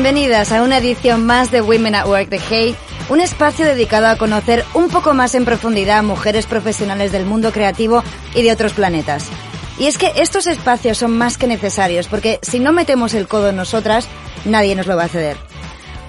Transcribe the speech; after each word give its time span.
Bienvenidas 0.00 0.52
a 0.52 0.62
una 0.62 0.78
edición 0.78 1.26
más 1.26 1.50
de 1.50 1.60
Women 1.60 1.96
at 1.96 2.06
Work 2.06 2.28
de 2.28 2.38
Hey, 2.38 2.76
un 3.08 3.18
espacio 3.18 3.66
dedicado 3.66 4.06
a 4.06 4.16
conocer 4.16 4.64
un 4.72 4.90
poco 4.90 5.12
más 5.12 5.34
en 5.34 5.44
profundidad 5.44 5.98
a 5.98 6.02
mujeres 6.02 6.46
profesionales 6.46 7.10
del 7.10 7.26
mundo 7.26 7.50
creativo 7.50 8.04
y 8.32 8.42
de 8.44 8.52
otros 8.52 8.74
planetas. 8.74 9.26
Y 9.76 9.86
es 9.86 9.98
que 9.98 10.12
estos 10.14 10.46
espacios 10.46 10.98
son 10.98 11.18
más 11.18 11.36
que 11.36 11.48
necesarios, 11.48 12.06
porque 12.06 12.38
si 12.42 12.60
no 12.60 12.72
metemos 12.72 13.12
el 13.12 13.26
codo 13.26 13.48
en 13.48 13.56
nosotras, 13.56 14.06
nadie 14.44 14.76
nos 14.76 14.86
lo 14.86 14.96
va 14.96 15.02
a 15.02 15.08
ceder. 15.08 15.36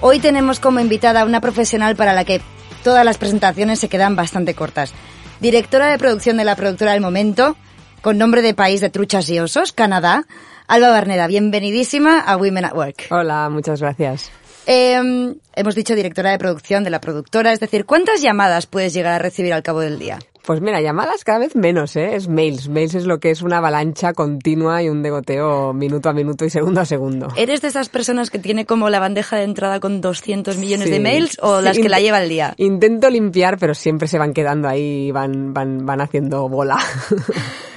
Hoy 0.00 0.20
tenemos 0.20 0.60
como 0.60 0.78
invitada 0.78 1.22
a 1.22 1.24
una 1.24 1.40
profesional 1.40 1.96
para 1.96 2.12
la 2.12 2.24
que 2.24 2.40
todas 2.84 3.04
las 3.04 3.18
presentaciones 3.18 3.80
se 3.80 3.88
quedan 3.88 4.14
bastante 4.14 4.54
cortas. 4.54 4.94
Directora 5.40 5.90
de 5.90 5.98
producción 5.98 6.36
de 6.36 6.44
la 6.44 6.54
productora 6.54 6.92
del 6.92 7.00
momento, 7.00 7.56
con 8.02 8.18
nombre 8.18 8.40
de 8.40 8.54
país 8.54 8.80
de 8.80 8.90
truchas 8.90 9.28
y 9.30 9.40
osos, 9.40 9.72
Canadá, 9.72 10.26
Alba 10.70 10.90
Barneda, 10.90 11.26
bienvenidísima 11.26 12.20
a 12.20 12.36
Women 12.36 12.64
at 12.64 12.76
Work. 12.76 13.08
Hola, 13.10 13.48
muchas 13.50 13.80
gracias. 13.80 14.30
Eh, 14.68 15.34
hemos 15.56 15.74
dicho 15.74 15.96
directora 15.96 16.30
de 16.30 16.38
producción 16.38 16.84
de 16.84 16.90
la 16.90 17.00
productora, 17.00 17.52
es 17.52 17.58
decir, 17.58 17.86
¿cuántas 17.86 18.22
llamadas 18.22 18.66
puedes 18.66 18.94
llegar 18.94 19.14
a 19.14 19.18
recibir 19.18 19.52
al 19.52 19.64
cabo 19.64 19.80
del 19.80 19.98
día? 19.98 20.20
Pues 20.46 20.60
mira, 20.60 20.80
llamadas 20.80 21.24
cada 21.24 21.40
vez 21.40 21.56
menos, 21.56 21.96
¿eh? 21.96 22.14
Es 22.14 22.28
mails. 22.28 22.68
Mails 22.68 22.94
es 22.94 23.04
lo 23.04 23.18
que 23.18 23.32
es 23.32 23.42
una 23.42 23.56
avalancha 23.56 24.12
continua 24.12 24.80
y 24.80 24.88
un 24.88 25.02
degoteo 25.02 25.72
minuto 25.72 26.08
a 26.08 26.12
minuto 26.12 26.44
y 26.44 26.50
segundo 26.50 26.80
a 26.82 26.84
segundo. 26.84 27.26
¿Eres 27.36 27.62
de 27.62 27.68
esas 27.68 27.88
personas 27.88 28.30
que 28.30 28.38
tiene 28.38 28.64
como 28.64 28.90
la 28.90 29.00
bandeja 29.00 29.38
de 29.38 29.42
entrada 29.42 29.80
con 29.80 30.00
200 30.00 30.56
millones 30.56 30.88
de 30.88 31.00
mails 31.00 31.36
o 31.42 31.60
las 31.60 31.78
que 31.78 31.88
la 31.88 31.98
lleva 31.98 32.22
el 32.22 32.28
día? 32.28 32.54
Intento 32.58 33.10
limpiar, 33.10 33.58
pero 33.58 33.74
siempre 33.74 34.06
se 34.06 34.18
van 34.18 34.32
quedando 34.32 34.68
ahí 34.68 35.08
y 35.08 35.10
van, 35.10 35.52
van, 35.52 35.84
van 35.84 36.00
haciendo 36.00 36.48
bola. 36.48 36.78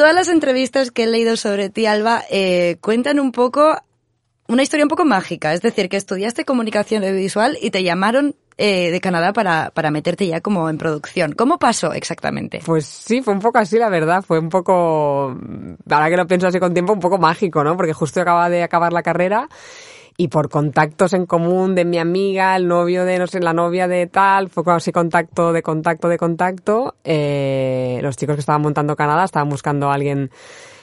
todas 0.00 0.14
las 0.14 0.28
entrevistas 0.28 0.90
que 0.90 1.02
he 1.02 1.06
leído 1.06 1.36
sobre 1.36 1.68
ti, 1.68 1.84
Alba, 1.84 2.22
eh, 2.30 2.78
cuentan 2.80 3.20
un 3.20 3.32
poco 3.32 3.76
una 4.48 4.62
historia 4.62 4.86
un 4.86 4.88
poco 4.88 5.04
mágica. 5.04 5.52
Es 5.52 5.60
decir, 5.60 5.90
que 5.90 5.98
estudiaste 5.98 6.46
comunicación 6.46 7.02
audiovisual 7.02 7.58
y 7.60 7.70
te 7.70 7.82
llamaron 7.82 8.34
eh, 8.56 8.90
de 8.90 9.00
Canadá 9.02 9.34
para, 9.34 9.70
para 9.74 9.90
meterte 9.90 10.26
ya 10.26 10.40
como 10.40 10.70
en 10.70 10.78
producción. 10.78 11.32
¿Cómo 11.32 11.58
pasó 11.58 11.92
exactamente? 11.92 12.62
Pues 12.64 12.86
sí, 12.86 13.20
fue 13.20 13.34
un 13.34 13.40
poco 13.40 13.58
así, 13.58 13.76
la 13.76 13.90
verdad. 13.90 14.24
Fue 14.26 14.38
un 14.38 14.48
poco, 14.48 15.36
ahora 15.90 16.08
que 16.08 16.16
lo 16.16 16.26
pienso 16.26 16.46
así 16.46 16.58
con 16.58 16.72
tiempo, 16.72 16.94
un 16.94 17.00
poco 17.00 17.18
mágico, 17.18 17.62
¿no? 17.62 17.76
Porque 17.76 17.92
justo 17.92 18.22
acababa 18.22 18.48
de 18.48 18.62
acabar 18.62 18.94
la 18.94 19.02
carrera 19.02 19.50
y 20.16 20.28
por 20.28 20.48
contactos 20.48 21.12
en 21.12 21.26
común 21.26 21.74
de 21.74 21.84
mi 21.84 21.98
amiga, 21.98 22.56
el 22.56 22.68
novio 22.68 23.04
de, 23.04 23.18
no 23.18 23.26
sé, 23.26 23.40
la 23.40 23.52
novia 23.52 23.88
de 23.88 24.06
tal, 24.06 24.48
fue 24.48 24.62
así 24.72 24.92
contacto 24.92 25.52
de 25.52 25.62
contacto 25.62 26.08
de 26.08 26.18
contacto. 26.18 26.94
Eh, 27.04 28.00
los 28.02 28.16
chicos 28.16 28.36
que 28.36 28.40
estaban 28.40 28.62
montando 28.62 28.96
Canadá 28.96 29.24
estaban 29.24 29.48
buscando 29.48 29.90
a 29.90 29.94
alguien 29.94 30.30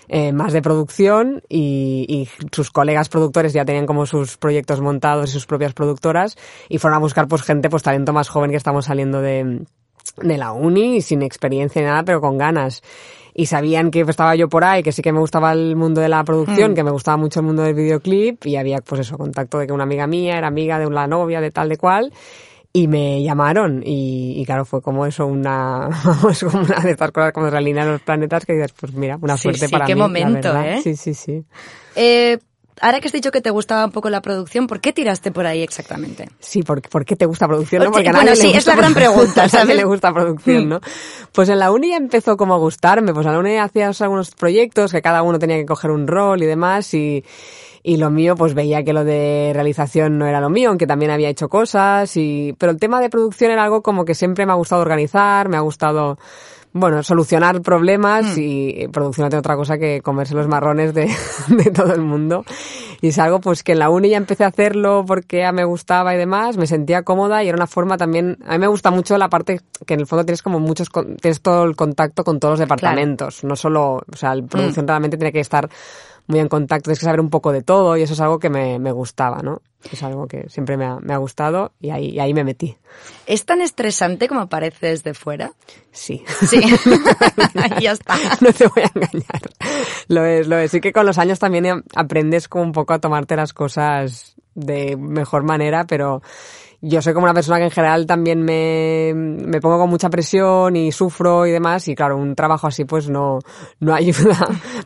eh, 0.09 0.31
más 0.31 0.53
de 0.53 0.61
producción 0.61 1.43
y, 1.49 2.05
y, 2.07 2.47
sus 2.51 2.71
colegas 2.71 3.09
productores 3.09 3.51
ya 3.51 3.65
tenían 3.65 3.85
como 3.85 4.05
sus 4.05 4.37
proyectos 4.37 4.79
montados 4.79 5.29
y 5.29 5.33
sus 5.33 5.45
propias 5.45 5.73
productoras 5.73 6.37
y 6.69 6.77
fueron 6.77 6.95
a 6.95 6.99
buscar 7.01 7.27
pues 7.27 7.41
gente, 7.41 7.69
pues 7.69 7.83
talento 7.83 8.13
más 8.13 8.29
joven 8.29 8.51
que 8.51 8.57
estamos 8.57 8.85
saliendo 8.85 9.21
de, 9.21 9.65
de 10.17 10.37
la 10.37 10.53
uni, 10.53 11.01
sin 11.01 11.21
experiencia 11.21 11.81
ni 11.81 11.87
nada, 11.87 12.03
pero 12.03 12.21
con 12.21 12.37
ganas 12.37 12.81
y 13.39 13.45
sabían 13.45 13.91
que 13.91 14.01
estaba 14.01 14.35
yo 14.35 14.49
por 14.49 14.63
ahí, 14.63 14.81
que 14.81 14.91
sí 14.91 15.03
que 15.03 15.13
me 15.13 15.19
gustaba 15.19 15.51
el 15.53 15.75
mundo 15.75 16.01
de 16.01 16.09
la 16.09 16.23
producción, 16.23 16.71
mm. 16.71 16.73
que 16.73 16.83
me 16.83 16.89
gustaba 16.89 17.17
mucho 17.17 17.39
el 17.39 17.45
mundo 17.45 17.61
del 17.61 17.75
videoclip 17.75 18.43
y 18.47 18.55
había 18.55 18.79
pues 18.79 19.01
eso, 19.01 19.15
contacto 19.15 19.59
de 19.59 19.67
que 19.67 19.73
una 19.73 19.83
amiga 19.83 20.07
mía 20.07 20.39
era 20.39 20.47
amiga 20.47 20.79
de 20.79 20.87
una 20.87 21.05
novia 21.05 21.39
de 21.39 21.51
tal 21.51 21.69
de 21.69 21.77
cual 21.77 22.11
y 22.73 22.87
me 22.87 23.21
llamaron 23.21 23.83
y, 23.85 24.43
claro, 24.47 24.65
fue 24.65 24.81
como 24.81 25.05
eso, 25.05 25.27
una, 25.27 25.87
como 26.51 26.63
una 26.63 26.79
de 26.79 26.91
estas 26.91 27.11
cosas 27.11 27.31
como 27.31 27.51
se 27.51 27.57
alinean 27.57 27.87
los 27.91 28.01
planetas 28.01 28.43
que 28.43 28.53
dices, 28.53 28.73
pues 28.73 28.93
mira, 28.93 29.19
una 29.21 29.37
suerte 29.37 29.67
sí, 29.67 29.71
para 29.71 29.85
qué 29.85 29.93
mí. 29.93 30.01
momento, 30.01 30.59
¿eh? 30.59 30.81
Sí, 30.81 30.95
sí, 30.95 31.13
sí. 31.13 31.43
Eh, 31.95 32.39
ahora 32.81 32.99
que 32.99 33.07
has 33.07 33.13
dicho 33.13 33.31
que 33.31 33.41
te 33.41 33.49
gustaba 33.49 33.85
un 33.85 33.91
poco 33.91 34.09
la 34.09 34.21
producción, 34.21 34.67
¿por 34.67 34.79
qué 34.79 34.93
tiraste 34.93 35.31
por 35.31 35.45
ahí 35.45 35.61
exactamente? 35.61 36.29
Sí, 36.39 36.63
¿por, 36.63 36.81
¿por 36.81 37.05
qué 37.05 37.15
te 37.15 37.25
gusta 37.25 37.47
producción? 37.47 37.83
¿no? 37.83 37.91
Porque 37.91 38.09
a 38.09 38.13
nadie 38.13 38.35
sí, 38.35 38.51
le 38.51 38.57
es 38.57 38.67
la 38.67 38.75
gran 38.75 38.93
pregunta, 38.93 39.43
A 39.47 39.47
nadie 39.47 39.75
le 39.75 39.83
gusta 39.83 40.13
producción, 40.13 40.69
¿no? 40.69 40.81
Pues 41.31 41.49
en 41.49 41.59
la 41.59 41.71
uni 41.71 41.89
ya 41.89 41.97
empezó 41.97 42.37
como 42.37 42.53
a 42.53 42.57
gustarme, 42.57 43.13
pues 43.13 43.25
en 43.25 43.33
la 43.33 43.39
uni 43.39 43.57
hacías 43.57 44.01
algunos 44.01 44.31
proyectos 44.31 44.91
que 44.91 45.01
cada 45.01 45.23
uno 45.23 45.39
tenía 45.39 45.57
que 45.57 45.65
coger 45.65 45.91
un 45.91 46.07
rol 46.07 46.41
y 46.41 46.45
demás 46.45 46.93
y 46.93 47.23
y 47.87 47.95
lo 47.95 48.11
mío 48.11 48.35
pues 48.35 48.53
veía 48.53 48.83
que 48.83 48.91
lo 48.91 49.05
de 49.05 49.51
realización 49.53 50.17
no 50.17 50.27
era 50.27 50.41
lo 50.41 50.49
mío, 50.49 50.67
aunque 50.67 50.85
también 50.85 51.09
había 51.09 51.29
hecho 51.29 51.47
cosas 51.47 52.17
y 52.17 52.53
pero 52.57 52.73
el 52.73 52.79
tema 52.79 52.99
de 52.99 53.09
producción 53.09 53.49
era 53.49 53.63
algo 53.63 53.81
como 53.81 54.03
que 54.03 54.13
siempre 54.13 54.45
me 54.45 54.51
ha 54.51 54.55
gustado 54.55 54.81
organizar, 54.81 55.47
me 55.47 55.55
ha 55.55 55.61
gustado 55.61 56.17
bueno, 56.73 57.01
solucionar 57.01 57.61
problemas 57.61 58.35
mm. 58.35 58.41
y 58.41 58.87
producción 58.89 59.23
no 59.23 59.29
tiene 59.29 59.39
otra 59.39 59.55
cosa 59.55 59.77
que 59.77 60.01
comerse 60.01 60.35
los 60.35 60.49
marrones 60.49 60.93
de, 60.93 61.09
de, 61.47 61.71
todo 61.71 61.93
el 61.93 62.01
mundo. 62.01 62.43
Y 62.99 63.07
es 63.07 63.19
algo 63.19 63.39
pues 63.39 63.63
que 63.63 63.71
en 63.71 63.79
la 63.79 63.89
uni 63.89 64.09
ya 64.09 64.17
empecé 64.17 64.43
a 64.43 64.47
hacerlo 64.47 65.05
porque 65.07 65.37
ya 65.37 65.53
me 65.53 65.63
gustaba 65.63 66.13
y 66.13 66.17
demás, 66.17 66.57
me 66.57 66.67
sentía 66.67 67.03
cómoda 67.03 67.41
y 67.41 67.47
era 67.47 67.55
una 67.55 67.67
forma 67.67 67.95
también, 67.95 68.37
a 68.45 68.51
mí 68.51 68.59
me 68.59 68.67
gusta 68.67 68.91
mucho 68.91 69.17
la 69.17 69.29
parte 69.29 69.61
que 69.85 69.93
en 69.93 70.01
el 70.01 70.07
fondo 70.07 70.25
tienes 70.25 70.41
como 70.41 70.59
muchos, 70.59 70.89
tienes 71.21 71.39
todo 71.39 71.63
el 71.63 71.77
contacto 71.77 72.25
con 72.25 72.37
todos 72.37 72.53
los 72.53 72.59
departamentos, 72.59 73.45
no 73.45 73.55
solo, 73.55 74.03
o 74.11 74.15
sea, 74.17 74.35
la 74.35 74.45
producción 74.45 74.85
mm. 74.85 74.89
realmente 74.89 75.17
tiene 75.17 75.31
que 75.31 75.39
estar 75.39 75.69
muy 76.27 76.39
en 76.39 76.49
contacto, 76.49 76.85
tienes 76.85 76.99
que 76.99 77.05
saber 77.05 77.19
un 77.19 77.29
poco 77.29 77.51
de 77.51 77.63
todo 77.63 77.97
y 77.97 78.03
eso 78.03 78.13
es 78.13 78.19
algo 78.19 78.39
que 78.39 78.49
me, 78.49 78.79
me 78.79 78.91
gustaba, 78.91 79.41
¿no? 79.41 79.61
Es 79.91 80.03
algo 80.03 80.27
que 80.27 80.49
siempre 80.49 80.75
me 80.75 80.85
ha, 80.85 80.97
me 80.99 81.13
ha 81.13 81.17
gustado 81.17 81.71
y 81.79 81.91
ahí, 81.91 82.09
y 82.09 82.19
ahí 82.19 82.33
me 82.33 82.43
metí. 82.43 82.77
¿Es 83.25 83.45
tan 83.45 83.61
estresante 83.61 84.27
como 84.27 84.47
parece 84.47 84.87
desde 84.87 85.13
fuera? 85.13 85.53
Sí. 85.91 86.23
Sí. 86.47 86.61
ya 87.81 87.93
está. 87.93 88.15
No 88.41 88.51
te 88.51 88.67
voy 88.67 88.83
a 88.83 88.91
engañar. 88.93 89.41
Lo 90.07 90.25
es, 90.25 90.47
lo 90.47 90.57
es. 90.57 90.71
Sí 90.71 90.81
que 90.81 90.91
con 90.91 91.05
los 91.05 91.17
años 91.17 91.39
también 91.39 91.83
aprendes 91.95 92.47
como 92.47 92.65
un 92.65 92.71
poco 92.71 92.93
a 92.93 92.99
tomarte 92.99 93.35
las 93.35 93.53
cosas 93.53 94.35
de 94.55 94.97
mejor 94.97 95.43
manera, 95.43 95.85
pero 95.85 96.21
yo 96.81 97.01
soy 97.01 97.13
como 97.13 97.25
una 97.25 97.33
persona 97.33 97.57
que 97.57 97.65
en 97.65 97.71
general 97.71 98.05
también 98.05 98.43
me, 98.43 99.13
me 99.15 99.59
pongo 99.59 99.79
con 99.79 99.89
mucha 99.89 100.09
presión 100.09 100.75
y 100.75 100.91
sufro 100.91 101.45
y 101.47 101.51
demás 101.51 101.87
y 101.87 101.95
claro, 101.95 102.17
un 102.17 102.35
trabajo 102.35 102.67
así 102.67 102.85
pues 102.85 103.09
no, 103.09 103.39
no 103.79 103.93
ayuda, 103.95 104.37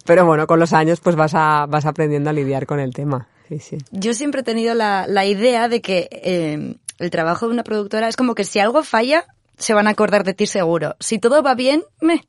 pero 0.06 0.25
bueno, 0.25 0.47
con 0.47 0.59
los 0.59 0.74
años 0.74 1.00
pues 1.02 1.16
vas, 1.16 1.34
a, 1.35 1.66
vas 1.68 1.85
aprendiendo 1.85 2.29
a 2.29 2.34
lidiar 2.34 2.66
con 2.66 2.79
el 2.79 2.94
tema. 2.94 3.28
Sí, 3.50 3.59
sí. 3.59 3.78
Yo 3.91 4.13
siempre 4.13 4.41
he 4.41 4.44
tenido 4.44 4.74
la, 4.74 5.07
la 5.07 5.25
idea 5.25 5.68
de 5.68 5.81
que 5.81 6.07
eh, 6.12 6.75
el 7.00 7.09
trabajo 7.09 7.47
de 7.47 7.53
una 7.53 7.63
productora 7.63 8.08
es 8.08 8.16
como 8.16 8.35
que 8.35 8.46
si 8.46 8.59
algo 8.59 8.84
falla, 8.84 9.25
se 9.58 9.73
van 9.73 9.88
a 9.88 9.91
acordar 9.91 10.23
de 10.23 10.34
ti 10.34 10.46
seguro. 10.46 10.96
Si 11.00 11.19
todo 11.19 11.44
va 11.44 11.56
bien, 11.56 11.84
me, 12.00 12.23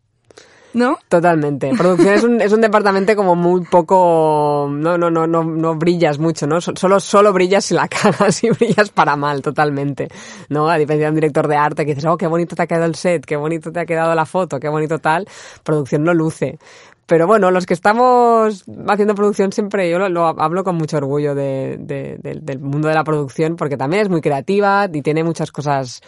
¿No? 0.74 0.98
Totalmente. 1.08 1.70
Producción 1.76 2.14
es 2.14 2.24
un, 2.24 2.40
es 2.40 2.52
un 2.52 2.60
departamento 2.60 3.14
como 3.14 3.34
muy 3.34 3.64
poco, 3.64 4.68
no, 4.70 4.96
no, 4.96 5.10
no, 5.10 5.26
no, 5.26 5.44
no 5.44 5.74
brillas 5.74 6.18
mucho, 6.18 6.46
¿no? 6.46 6.60
Solo, 6.60 6.98
solo 7.00 7.32
brillas 7.32 7.64
si 7.64 7.74
la 7.74 7.88
cagas 7.88 8.42
y 8.44 8.50
brillas 8.50 8.90
para 8.90 9.16
mal, 9.16 9.42
totalmente. 9.42 10.08
¿No? 10.48 10.68
A 10.70 10.78
diferencia 10.78 11.06
de 11.06 11.10
un 11.10 11.16
director 11.16 11.46
de 11.48 11.56
arte 11.56 11.84
que 11.84 11.94
dices, 11.94 12.06
oh, 12.06 12.16
qué 12.16 12.26
bonito 12.26 12.56
te 12.56 12.62
ha 12.62 12.66
quedado 12.66 12.86
el 12.86 12.94
set, 12.94 13.24
qué 13.24 13.36
bonito 13.36 13.70
te 13.70 13.80
ha 13.80 13.86
quedado 13.86 14.14
la 14.14 14.24
foto, 14.24 14.58
qué 14.58 14.68
bonito 14.68 14.98
tal. 14.98 15.28
Producción 15.62 16.04
no 16.04 16.14
luce. 16.14 16.58
Pero 17.06 17.26
bueno, 17.26 17.50
los 17.50 17.66
que 17.66 17.74
estamos 17.74 18.64
haciendo 18.88 19.14
producción 19.14 19.52
siempre, 19.52 19.90
yo 19.90 19.98
lo, 19.98 20.08
lo 20.08 20.26
hablo 20.26 20.64
con 20.64 20.76
mucho 20.76 20.96
orgullo 20.96 21.34
de, 21.34 21.76
de, 21.78 22.16
de, 22.22 22.40
del 22.40 22.60
mundo 22.60 22.88
de 22.88 22.94
la 22.94 23.04
producción 23.04 23.56
porque 23.56 23.76
también 23.76 24.02
es 24.02 24.08
muy 24.08 24.22
creativa 24.22 24.88
y 24.90 25.02
tiene 25.02 25.22
muchas 25.22 25.50
cosas 25.52 26.00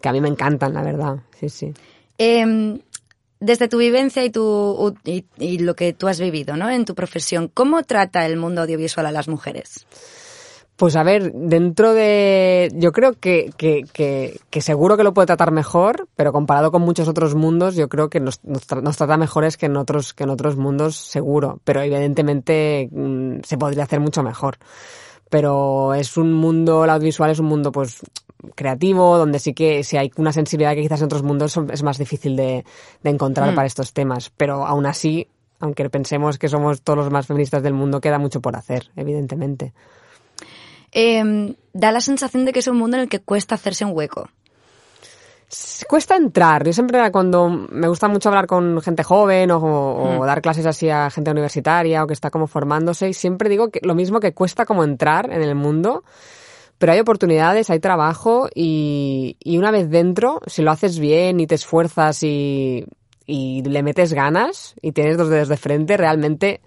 que 0.00 0.08
a 0.08 0.12
mí 0.12 0.20
me 0.20 0.28
encantan, 0.28 0.74
la 0.74 0.82
verdad. 0.82 1.20
Sí, 1.38 1.48
sí. 1.48 1.72
Eh, 2.18 2.78
desde 3.42 3.66
tu 3.66 3.78
vivencia 3.78 4.24
y, 4.24 4.30
tu, 4.30 4.94
y, 5.04 5.24
y, 5.36 5.58
lo 5.58 5.74
que 5.74 5.92
tú 5.92 6.06
has 6.06 6.20
vivido 6.20 6.56
¿no? 6.56 6.70
en 6.70 6.84
tu 6.84 6.94
profesión, 6.94 7.50
¿cómo 7.52 7.82
trata 7.82 8.24
el 8.24 8.36
mundo 8.36 8.62
audiovisual 8.62 9.04
a 9.04 9.10
las 9.10 9.26
mujeres? 9.26 9.84
Pues 10.76 10.96
a 10.96 11.02
ver, 11.02 11.32
dentro 11.32 11.92
de... 11.92 12.70
Yo 12.74 12.92
creo 12.92 13.12
que, 13.12 13.50
que, 13.56 13.82
que, 13.92 14.40
que, 14.48 14.60
seguro 14.60 14.96
que 14.96 15.02
lo 15.02 15.12
puede 15.12 15.26
tratar 15.26 15.50
mejor, 15.50 16.08
pero 16.16 16.32
comparado 16.32 16.70
con 16.70 16.82
muchos 16.82 17.08
otros 17.08 17.34
mundos, 17.34 17.74
yo 17.74 17.88
creo 17.88 18.08
que 18.08 18.20
nos, 18.20 18.42
nos, 18.44 18.62
nos 18.80 18.96
trata 18.96 19.16
mejores 19.16 19.56
que 19.56 19.66
en, 19.66 19.76
otros, 19.76 20.14
que 20.14 20.24
en 20.24 20.30
otros 20.30 20.56
mundos, 20.56 20.96
seguro. 20.96 21.60
Pero 21.64 21.82
evidentemente 21.82 22.88
mmm, 22.90 23.40
se 23.44 23.58
podría 23.58 23.84
hacer 23.84 24.00
mucho 24.00 24.22
mejor 24.22 24.58
pero 25.32 25.94
es 25.94 26.18
un 26.18 26.34
mundo, 26.34 26.84
el 26.84 26.90
audiovisual 26.90 27.30
es 27.30 27.38
un 27.38 27.46
mundo 27.46 27.72
pues 27.72 28.02
creativo, 28.62 29.18
donde 29.18 29.38
sí 29.38 29.52
que 29.52 29.84
si 29.84 29.96
hay 29.96 30.10
una 30.16 30.32
sensibilidad 30.32 30.74
que 30.74 30.82
quizás 30.82 31.00
en 31.00 31.06
otros 31.06 31.22
mundos 31.22 31.58
es 31.70 31.82
más 31.82 31.98
difícil 31.98 32.36
de, 32.36 32.64
de 33.02 33.10
encontrar 33.10 33.52
mm. 33.52 33.54
para 33.54 33.66
estos 33.66 33.92
temas. 33.92 34.30
Pero 34.36 34.66
aún 34.66 34.86
así, 34.86 35.28
aunque 35.60 35.88
pensemos 35.90 36.38
que 36.38 36.48
somos 36.48 36.82
todos 36.82 36.98
los 36.98 37.10
más 37.10 37.26
feministas 37.26 37.62
del 37.62 37.74
mundo, 37.74 38.00
queda 38.00 38.18
mucho 38.18 38.40
por 38.40 38.56
hacer, 38.56 38.90
evidentemente. 38.96 39.72
Eh, 40.92 41.54
da 41.72 41.92
la 41.92 42.00
sensación 42.00 42.44
de 42.44 42.52
que 42.52 42.60
es 42.60 42.68
un 42.68 42.78
mundo 42.78 42.96
en 42.96 43.04
el 43.04 43.08
que 43.08 43.20
cuesta 43.20 43.54
hacerse 43.54 43.84
un 43.84 43.92
hueco 43.94 44.28
cuesta 45.88 46.16
entrar. 46.16 46.64
Yo 46.64 46.72
siempre 46.72 47.10
cuando 47.10 47.48
me 47.48 47.88
gusta 47.88 48.08
mucho 48.08 48.28
hablar 48.28 48.46
con 48.46 48.80
gente 48.80 49.02
joven 49.02 49.50
o, 49.50 49.58
o 49.58 50.22
mm. 50.22 50.26
dar 50.26 50.40
clases 50.40 50.66
así 50.66 50.88
a 50.88 51.10
gente 51.10 51.30
universitaria 51.30 52.02
o 52.02 52.06
que 52.06 52.14
está 52.14 52.30
como 52.30 52.46
formándose 52.46 53.08
y 53.08 53.14
siempre 53.14 53.48
digo 53.48 53.70
que 53.70 53.80
lo 53.82 53.94
mismo 53.94 54.20
que 54.20 54.32
cuesta 54.32 54.64
como 54.64 54.84
entrar 54.84 55.30
en 55.30 55.42
el 55.42 55.54
mundo, 55.54 56.04
pero 56.82 56.94
hay 56.94 56.98
oportunidades, 56.98 57.70
hay 57.70 57.78
trabajo 57.78 58.48
y, 58.52 59.36
y 59.38 59.56
una 59.56 59.70
vez 59.70 59.88
dentro, 59.88 60.40
si 60.48 60.62
lo 60.62 60.72
haces 60.72 60.98
bien 60.98 61.38
y 61.38 61.46
te 61.46 61.54
esfuerzas 61.54 62.24
y, 62.24 62.84
y 63.24 63.62
le 63.62 63.84
metes 63.84 64.12
ganas 64.12 64.74
y 64.82 64.90
tienes 64.90 65.16
dos 65.16 65.28
dedos 65.28 65.46
de 65.46 65.56
frente, 65.56 65.96
realmente 65.96 66.60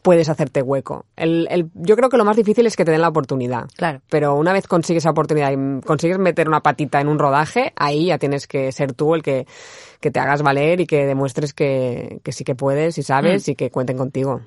puedes 0.00 0.30
hacerte 0.30 0.62
hueco. 0.62 1.04
El, 1.16 1.46
el, 1.50 1.68
yo 1.74 1.96
creo 1.96 2.08
que 2.08 2.16
lo 2.16 2.24
más 2.24 2.38
difícil 2.38 2.66
es 2.66 2.76
que 2.76 2.86
te 2.86 2.92
den 2.92 3.02
la 3.02 3.08
oportunidad. 3.08 3.66
Claro. 3.76 4.00
Pero 4.08 4.36
una 4.36 4.54
vez 4.54 4.66
consigues 4.66 5.02
esa 5.02 5.10
oportunidad 5.10 5.52
y 5.52 5.82
consigues 5.82 6.18
meter 6.18 6.48
una 6.48 6.60
patita 6.60 7.02
en 7.02 7.08
un 7.08 7.18
rodaje, 7.18 7.74
ahí 7.76 8.06
ya 8.06 8.16
tienes 8.16 8.46
que 8.46 8.72
ser 8.72 8.94
tú 8.94 9.14
el 9.14 9.22
que, 9.22 9.46
que 10.00 10.10
te 10.10 10.18
hagas 10.18 10.40
valer 10.40 10.80
y 10.80 10.86
que 10.86 11.04
demuestres 11.04 11.52
que, 11.52 12.20
que 12.24 12.32
sí 12.32 12.42
que 12.42 12.54
puedes 12.54 12.96
y 12.96 13.02
sabes 13.02 13.46
Mm. 13.46 13.50
y 13.50 13.54
que 13.54 13.70
cuenten 13.70 13.98
contigo. 13.98 14.40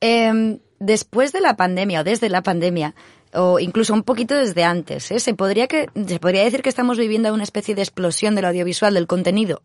Eh, 0.00 0.58
después 0.80 1.32
de 1.32 1.40
la 1.40 1.54
pandemia 1.54 2.00
o 2.00 2.04
desde 2.04 2.28
la 2.28 2.42
pandemia, 2.42 2.96
o 3.34 3.58
incluso 3.58 3.94
un 3.94 4.02
poquito 4.02 4.34
desde 4.34 4.64
antes, 4.64 5.10
¿eh? 5.10 5.20
¿Se, 5.20 5.34
podría 5.34 5.66
que, 5.66 5.88
¿se 6.06 6.18
podría 6.18 6.44
decir 6.44 6.62
que 6.62 6.68
estamos 6.68 6.98
viviendo 6.98 7.32
una 7.32 7.42
especie 7.42 7.74
de 7.74 7.82
explosión 7.82 8.34
del 8.34 8.44
audiovisual, 8.44 8.94
del 8.94 9.06
contenido? 9.06 9.62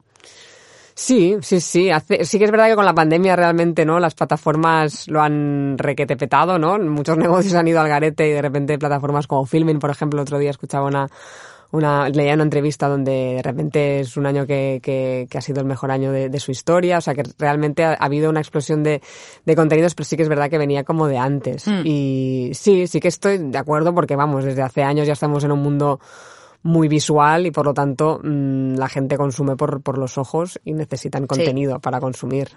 Sí, 0.97 1.37
sí, 1.41 1.59
sí. 1.61 1.91
Sí 2.23 2.39
que 2.39 2.45
es 2.45 2.51
verdad 2.51 2.69
que 2.69 2.75
con 2.75 2.85
la 2.85 2.95
pandemia 2.95 3.35
realmente, 3.35 3.85
¿no? 3.85 3.99
Las 3.99 4.15
plataformas 4.15 5.07
lo 5.07 5.21
han 5.21 5.77
requetepetado, 5.77 6.57
¿no? 6.57 6.79
Muchos 6.79 7.17
negocios 7.19 7.53
han 7.53 7.67
ido 7.67 7.79
al 7.79 7.87
garete 7.87 8.27
y 8.27 8.31
de 8.31 8.41
repente 8.41 8.79
plataformas 8.79 9.27
como 9.27 9.45
Filming, 9.45 9.77
por 9.77 9.91
ejemplo, 9.91 10.21
otro 10.21 10.39
día 10.39 10.49
escuchaba 10.49 10.87
una, 10.87 11.07
una, 11.71 12.09
leía 12.09 12.33
una 12.33 12.43
entrevista 12.43 12.87
donde 12.87 13.35
de 13.35 13.41
repente 13.43 13.99
es 13.99 14.17
un 14.17 14.25
año 14.25 14.45
que, 14.45 14.79
que, 14.81 15.27
que 15.29 15.37
ha 15.37 15.41
sido 15.41 15.59
el 15.59 15.67
mejor 15.67 15.91
año 15.91 16.11
de, 16.11 16.29
de, 16.29 16.39
su 16.39 16.51
historia, 16.51 16.97
o 16.97 17.01
sea 17.01 17.13
que 17.13 17.23
realmente 17.37 17.83
ha, 17.83 17.91
ha 17.91 18.05
habido 18.05 18.29
una 18.29 18.39
explosión 18.39 18.83
de, 18.83 19.01
de, 19.45 19.55
contenidos, 19.55 19.93
pero 19.93 20.05
sí 20.05 20.15
que 20.15 20.23
es 20.23 20.29
verdad 20.29 20.49
que 20.49 20.57
venía 20.57 20.83
como 20.83 21.07
de 21.07 21.17
antes. 21.17 21.67
Mm. 21.67 21.81
Y 21.85 22.51
sí, 22.53 22.87
sí 22.87 22.99
que 22.99 23.09
estoy 23.09 23.37
de 23.37 23.57
acuerdo 23.57 23.93
porque 23.93 24.15
vamos, 24.15 24.45
desde 24.45 24.61
hace 24.61 24.83
años 24.83 25.07
ya 25.07 25.13
estamos 25.13 25.43
en 25.43 25.51
un 25.51 25.61
mundo 25.61 25.99
muy 26.63 26.87
visual 26.87 27.45
y 27.45 27.51
por 27.51 27.65
lo 27.65 27.73
tanto 27.73 28.19
mmm, 28.23 28.75
la 28.75 28.89
gente 28.89 29.17
consume 29.17 29.55
por, 29.55 29.81
por 29.81 29.97
los 29.97 30.17
ojos 30.17 30.59
y 30.63 30.73
necesitan 30.73 31.27
contenido 31.27 31.75
sí. 31.75 31.81
para 31.81 31.99
consumir. 31.99 32.49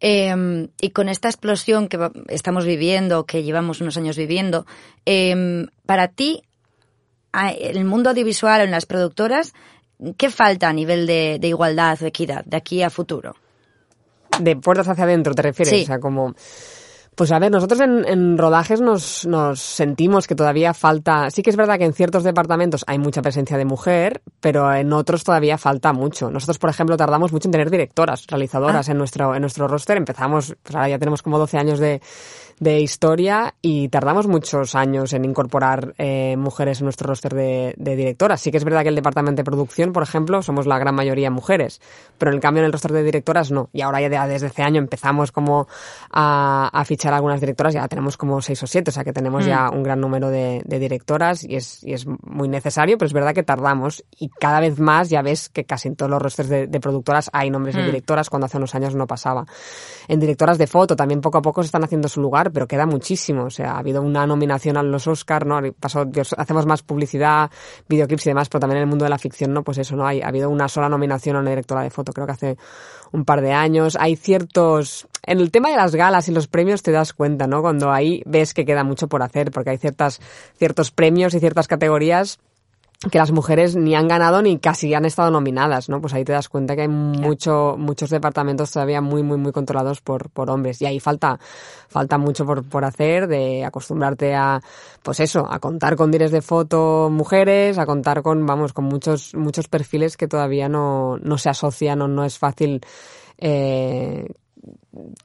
Eh, 0.00 0.68
y 0.80 0.90
con 0.90 1.08
esta 1.08 1.28
explosión 1.28 1.88
que 1.88 1.98
estamos 2.28 2.66
viviendo, 2.66 3.24
que 3.24 3.42
llevamos 3.42 3.80
unos 3.80 3.96
años 3.96 4.16
viviendo, 4.18 4.66
eh, 5.06 5.66
para 5.86 6.08
ti, 6.08 6.42
el 7.32 7.84
mundo 7.84 8.10
audiovisual, 8.10 8.60
en 8.62 8.70
las 8.70 8.86
productoras, 8.86 9.52
¿qué 10.16 10.30
falta 10.30 10.68
a 10.68 10.72
nivel 10.72 11.06
de, 11.06 11.38
de 11.40 11.48
igualdad 11.48 11.98
o 12.02 12.06
equidad 12.06 12.44
de 12.44 12.56
aquí 12.56 12.82
a 12.82 12.90
futuro? 12.90 13.34
De 14.40 14.56
puertas 14.56 14.88
hacia 14.88 15.04
adentro, 15.04 15.34
¿te 15.34 15.42
refieres? 15.42 15.74
Sí. 15.74 15.82
O 15.82 15.86
sea, 15.86 15.98
como... 15.98 16.34
Pues 17.16 17.32
a 17.32 17.38
ver, 17.38 17.50
nosotros 17.50 17.80
en, 17.80 18.06
en 18.06 18.36
rodajes 18.36 18.82
nos, 18.82 19.26
nos, 19.26 19.58
sentimos 19.58 20.26
que 20.26 20.34
todavía 20.34 20.74
falta. 20.74 21.30
Sí 21.30 21.42
que 21.42 21.48
es 21.48 21.56
verdad 21.56 21.78
que 21.78 21.86
en 21.86 21.94
ciertos 21.94 22.24
departamentos 22.24 22.84
hay 22.86 22.98
mucha 22.98 23.22
presencia 23.22 23.56
de 23.56 23.64
mujer, 23.64 24.20
pero 24.38 24.70
en 24.74 24.92
otros 24.92 25.24
todavía 25.24 25.56
falta 25.56 25.94
mucho. 25.94 26.30
Nosotros, 26.30 26.58
por 26.58 26.68
ejemplo, 26.68 26.94
tardamos 26.98 27.32
mucho 27.32 27.48
en 27.48 27.52
tener 27.52 27.70
directoras, 27.70 28.26
realizadoras 28.26 28.86
ah. 28.86 28.92
en 28.92 28.98
nuestro 28.98 29.34
en 29.34 29.40
nuestro 29.40 29.66
roster. 29.66 29.96
Empezamos, 29.96 30.54
pues 30.62 30.74
ahora 30.76 30.90
ya 30.90 30.98
tenemos 30.98 31.22
como 31.22 31.38
12 31.38 31.56
años 31.56 31.78
de, 31.78 32.02
de 32.58 32.80
historia 32.80 33.54
y 33.60 33.88
tardamos 33.88 34.26
muchos 34.26 34.74
años 34.74 35.12
en 35.12 35.24
incorporar 35.24 35.94
eh, 35.98 36.36
mujeres 36.38 36.80
en 36.80 36.84
nuestro 36.84 37.08
roster 37.08 37.34
de, 37.34 37.74
de, 37.76 37.96
directoras. 37.96 38.40
Sí 38.40 38.50
que 38.50 38.56
es 38.56 38.64
verdad 38.64 38.82
que 38.82 38.88
el 38.88 38.94
departamento 38.94 39.40
de 39.40 39.44
producción, 39.44 39.92
por 39.92 40.02
ejemplo, 40.02 40.42
somos 40.42 40.66
la 40.66 40.78
gran 40.78 40.94
mayoría 40.94 41.30
mujeres, 41.30 41.80
pero 42.16 42.30
en 42.30 42.36
el 42.36 42.40
cambio 42.40 42.62
en 42.62 42.66
el 42.66 42.72
roster 42.72 42.92
de 42.92 43.02
directoras 43.02 43.50
no. 43.50 43.68
Y 43.72 43.82
ahora 43.82 44.00
ya 44.00 44.26
desde 44.26 44.46
ese 44.46 44.62
año 44.62 44.78
empezamos 44.78 45.32
como 45.32 45.68
a, 46.10 46.70
a 46.72 46.84
fichar 46.84 47.12
algunas 47.12 47.40
directoras, 47.40 47.74
ya 47.74 47.86
tenemos 47.88 48.16
como 48.16 48.40
seis 48.40 48.62
o 48.62 48.66
siete, 48.66 48.90
o 48.90 48.92
sea 48.92 49.04
que 49.04 49.12
tenemos 49.12 49.44
mm. 49.44 49.48
ya 49.48 49.70
un 49.70 49.82
gran 49.82 50.00
número 50.00 50.30
de, 50.30 50.62
de, 50.64 50.78
directoras 50.78 51.44
y 51.44 51.56
es, 51.56 51.84
y 51.84 51.92
es 51.92 52.06
muy 52.06 52.48
necesario, 52.48 52.96
pero 52.96 53.06
es 53.06 53.12
verdad 53.12 53.34
que 53.34 53.42
tardamos 53.42 54.04
y 54.18 54.30
cada 54.30 54.60
vez 54.60 54.78
más 54.78 55.10
ya 55.10 55.20
ves 55.20 55.50
que 55.50 55.64
casi 55.64 55.88
en 55.88 55.96
todos 55.96 56.10
los 56.10 56.22
rosters 56.22 56.48
de, 56.48 56.66
de 56.66 56.80
productoras 56.80 57.28
hay 57.32 57.50
nombres 57.50 57.74
mm. 57.74 57.78
de 57.78 57.84
directoras 57.86 58.30
cuando 58.30 58.46
hace 58.46 58.56
unos 58.56 58.74
años 58.74 58.94
no 58.94 59.06
pasaba. 59.06 59.44
En 60.08 60.20
directoras 60.20 60.56
de 60.56 60.66
foto 60.66 60.96
también 60.96 61.20
poco 61.20 61.38
a 61.38 61.42
poco 61.42 61.62
se 61.62 61.66
están 61.66 61.84
haciendo 61.84 62.08
su 62.08 62.20
lugar, 62.20 62.45
pero 62.50 62.66
queda 62.66 62.86
muchísimo, 62.86 63.44
o 63.44 63.50
sea, 63.50 63.72
ha 63.72 63.78
habido 63.78 64.02
una 64.02 64.26
nominación 64.26 64.76
a 64.76 64.82
los 64.82 65.06
Oscar, 65.06 65.46
¿no? 65.46 65.60
Pasó, 65.78 66.06
hacemos 66.36 66.66
más 66.66 66.82
publicidad, 66.82 67.50
videoclips 67.88 68.26
y 68.26 68.30
demás, 68.30 68.48
pero 68.48 68.60
también 68.60 68.78
en 68.78 68.82
el 68.82 68.88
mundo 68.88 69.04
de 69.04 69.10
la 69.10 69.18
ficción, 69.18 69.52
¿no? 69.52 69.62
Pues 69.62 69.78
eso, 69.78 69.96
¿no? 69.96 70.06
Hay, 70.06 70.20
ha 70.20 70.28
habido 70.28 70.50
una 70.50 70.68
sola 70.68 70.88
nominación 70.88 71.36
a 71.36 71.40
una 71.40 71.50
directora 71.50 71.82
de 71.82 71.90
foto, 71.90 72.12
creo 72.12 72.26
que 72.26 72.32
hace 72.32 72.56
un 73.12 73.24
par 73.24 73.40
de 73.40 73.52
años. 73.52 73.96
Hay 73.98 74.16
ciertos, 74.16 75.06
en 75.22 75.40
el 75.40 75.50
tema 75.50 75.70
de 75.70 75.76
las 75.76 75.94
galas 75.94 76.28
y 76.28 76.32
los 76.32 76.46
premios 76.48 76.82
te 76.82 76.92
das 76.92 77.12
cuenta, 77.12 77.46
¿no? 77.46 77.62
Cuando 77.62 77.90
ahí 77.90 78.22
ves 78.26 78.54
que 78.54 78.64
queda 78.64 78.84
mucho 78.84 79.08
por 79.08 79.22
hacer, 79.22 79.50
porque 79.50 79.70
hay 79.70 79.78
ciertas, 79.78 80.20
ciertos 80.58 80.90
premios 80.90 81.34
y 81.34 81.40
ciertas 81.40 81.68
categorías 81.68 82.38
que 83.10 83.18
las 83.18 83.30
mujeres 83.30 83.76
ni 83.76 83.94
han 83.94 84.08
ganado 84.08 84.42
ni 84.42 84.58
casi 84.58 84.92
han 84.94 85.04
estado 85.04 85.30
nominadas, 85.30 85.88
¿no? 85.88 86.00
Pues 86.00 86.14
ahí 86.14 86.24
te 86.24 86.32
das 86.32 86.48
cuenta 86.48 86.74
que 86.74 86.82
hay 86.82 86.88
mucho, 86.88 87.76
muchos 87.78 88.10
departamentos 88.10 88.70
todavía 88.70 89.00
muy, 89.00 89.22
muy, 89.22 89.38
muy 89.38 89.52
controlados 89.52 90.00
por, 90.00 90.30
por 90.30 90.50
hombres. 90.50 90.80
Y 90.82 90.86
ahí 90.86 91.00
falta, 91.00 91.38
falta 91.88 92.18
mucho 92.18 92.44
por, 92.44 92.68
por 92.68 92.84
hacer, 92.84 93.26
de 93.28 93.64
acostumbrarte 93.64 94.34
a, 94.34 94.60
pues 95.02 95.20
eso, 95.20 95.46
a 95.50 95.58
contar 95.58 95.96
con 95.96 96.10
directores 96.10 96.32
de 96.32 96.42
foto 96.42 97.08
mujeres, 97.10 97.78
a 97.78 97.86
contar 97.86 98.22
con, 98.22 98.44
vamos, 98.46 98.72
con 98.72 98.84
muchos, 98.84 99.34
muchos 99.34 99.68
perfiles 99.68 100.16
que 100.16 100.26
todavía 100.26 100.68
no, 100.68 101.18
no 101.18 101.38
se 101.38 101.48
asocian 101.48 102.02
o 102.02 102.08
no 102.08 102.24
es 102.24 102.38
fácil, 102.38 102.80
eh, 103.38 104.26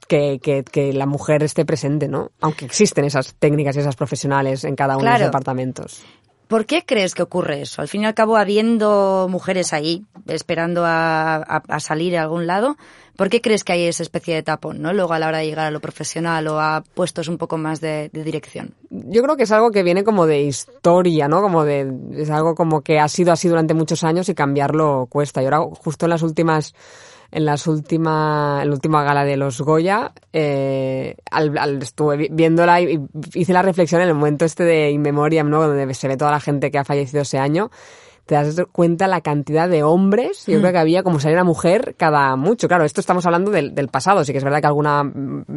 que, 0.06 0.38
que, 0.40 0.62
que, 0.64 0.92
la 0.92 1.06
mujer 1.06 1.42
esté 1.42 1.64
presente, 1.64 2.06
¿no? 2.06 2.30
Aunque 2.40 2.64
existen 2.66 3.04
esas 3.04 3.34
técnicas 3.34 3.74
y 3.76 3.80
esas 3.80 3.96
profesionales 3.96 4.64
en 4.64 4.76
cada 4.76 4.94
uno 4.94 5.02
claro. 5.02 5.18
de 5.18 5.24
los 5.24 5.28
departamentos. 5.28 6.04
¿Por 6.52 6.66
qué 6.66 6.84
crees 6.84 7.14
que 7.14 7.22
ocurre 7.22 7.62
eso? 7.62 7.80
Al 7.80 7.88
fin 7.88 8.02
y 8.02 8.04
al 8.04 8.12
cabo, 8.12 8.36
habiendo 8.36 9.26
mujeres 9.30 9.72
ahí 9.72 10.04
esperando 10.26 10.82
a, 10.84 11.62
salir 11.78 12.14
a 12.18 12.24
algún 12.24 12.46
lado, 12.46 12.76
¿por 13.16 13.30
qué 13.30 13.40
crees 13.40 13.64
que 13.64 13.72
hay 13.72 13.84
esa 13.84 14.02
especie 14.02 14.34
de 14.34 14.42
tapón, 14.42 14.82
no? 14.82 14.92
Luego 14.92 15.14
a 15.14 15.18
la 15.18 15.28
hora 15.28 15.38
de 15.38 15.46
llegar 15.46 15.64
a 15.64 15.70
lo 15.70 15.80
profesional 15.80 16.46
o 16.48 16.60
a 16.60 16.84
puestos 16.92 17.28
un 17.28 17.38
poco 17.38 17.56
más 17.56 17.80
de 17.80 18.10
dirección. 18.12 18.74
Yo 18.90 19.22
creo 19.22 19.38
que 19.38 19.44
es 19.44 19.50
algo 19.50 19.70
que 19.70 19.82
viene 19.82 20.04
como 20.04 20.26
de 20.26 20.42
historia, 20.42 21.26
¿no? 21.26 21.40
Como 21.40 21.64
de, 21.64 21.90
es 22.18 22.28
algo 22.28 22.54
como 22.54 22.82
que 22.82 22.98
ha 22.98 23.08
sido 23.08 23.32
así 23.32 23.48
durante 23.48 23.72
muchos 23.72 24.04
años 24.04 24.28
y 24.28 24.34
cambiarlo 24.34 25.06
cuesta. 25.08 25.40
Y 25.40 25.46
ahora, 25.46 25.60
justo 25.62 26.04
en 26.04 26.10
las 26.10 26.20
últimas 26.20 26.74
en 27.32 27.46
las 27.46 27.66
última, 27.66 28.60
en 28.62 28.68
la 28.68 28.74
última 28.74 29.02
gala 29.02 29.24
de 29.24 29.36
los 29.36 29.60
Goya, 29.60 30.12
eh, 30.32 31.16
al, 31.30 31.56
al, 31.56 31.82
estuve 31.82 32.28
viéndola 32.30 32.80
y 32.80 33.00
hice 33.34 33.52
la 33.52 33.62
reflexión 33.62 34.02
en 34.02 34.08
el 34.08 34.14
momento 34.14 34.44
este 34.44 34.64
de 34.64 34.90
In 34.90 35.00
Memoriam, 35.00 35.48
¿no? 35.48 35.66
Donde 35.66 35.92
se 35.94 36.08
ve 36.08 36.16
toda 36.16 36.30
la 36.30 36.40
gente 36.40 36.70
que 36.70 36.78
ha 36.78 36.84
fallecido 36.84 37.22
ese 37.22 37.38
año. 37.38 37.70
Te 38.26 38.36
das 38.36 38.56
cuenta 38.70 39.08
la 39.08 39.20
cantidad 39.20 39.68
de 39.68 39.82
hombres, 39.82 40.46
yo 40.46 40.58
mm. 40.58 40.60
creo 40.60 40.72
que 40.72 40.78
había 40.78 41.02
como 41.02 41.18
salir 41.18 41.36
una 41.36 41.44
mujer 41.44 41.94
cada 41.96 42.36
mucho. 42.36 42.68
Claro, 42.68 42.84
esto 42.84 43.00
estamos 43.00 43.26
hablando 43.26 43.50
del, 43.50 43.74
del 43.74 43.88
pasado, 43.88 44.24
sí 44.24 44.32
que 44.32 44.38
es 44.38 44.44
verdad 44.44 44.60
que 44.60 44.68
algunas 44.68 45.06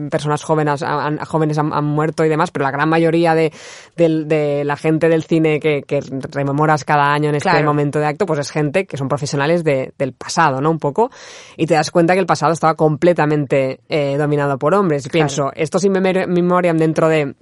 personas 0.10 0.44
jóvenes, 0.44 0.82
han, 0.82 1.20
jóvenes 1.20 1.58
han, 1.58 1.74
han, 1.74 1.86
muerto 1.86 2.26
y 2.26 2.30
demás, 2.30 2.52
pero 2.52 2.64
la 2.64 2.72
gran 2.72 2.90
mayoría 2.90 3.36
de, 3.36 3.54
de, 3.96 4.26
de 4.26 4.64
la 4.64 4.76
gente 4.76 5.10
del 5.10 5.24
cine 5.24 5.60
que, 5.60 5.84
que, 5.84 6.02
rememoras 6.32 6.84
cada 6.86 7.14
año 7.14 7.30
en 7.30 7.36
este 7.36 7.50
claro. 7.50 7.66
momento 7.66 8.00
de 8.00 8.08
acto, 8.08 8.26
pues 8.26 8.40
es 8.40 8.52
gente 8.52 8.86
que 8.86 8.98
son 8.98 9.08
profesionales 9.08 9.64
de, 9.64 9.94
del 9.98 10.14
pasado, 10.14 10.60
¿no? 10.60 10.72
Un 10.72 10.80
poco. 10.80 11.12
Y 11.58 11.68
te 11.68 11.76
das 11.76 11.92
cuenta 11.92 12.14
que 12.14 12.20
el 12.20 12.26
pasado 12.26 12.54
estaba 12.54 12.76
completamente 12.76 13.82
eh, 13.90 14.18
dominado 14.18 14.58
por 14.58 14.74
hombres. 14.74 15.06
Y 15.06 15.10
claro. 15.10 15.28
pienso, 15.28 15.52
esto 15.56 15.80
sin 15.80 15.92
memoriam 15.92 16.78
dentro 16.78 17.08
de 17.10 17.36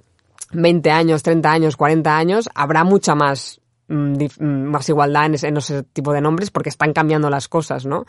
20 0.52 0.90
años, 0.90 1.22
30 1.22 1.50
años, 1.50 1.76
40 1.76 2.16
años, 2.16 2.50
habrá 2.54 2.84
mucha 2.84 3.14
más 3.14 3.60
más 3.88 4.88
igualdad 4.88 5.26
en 5.26 5.34
ese, 5.34 5.48
en 5.48 5.56
ese, 5.56 5.82
tipo 5.82 6.12
de 6.12 6.20
nombres 6.20 6.50
porque 6.50 6.68
están 6.68 6.92
cambiando 6.92 7.30
las 7.30 7.48
cosas, 7.48 7.86
¿no? 7.86 8.04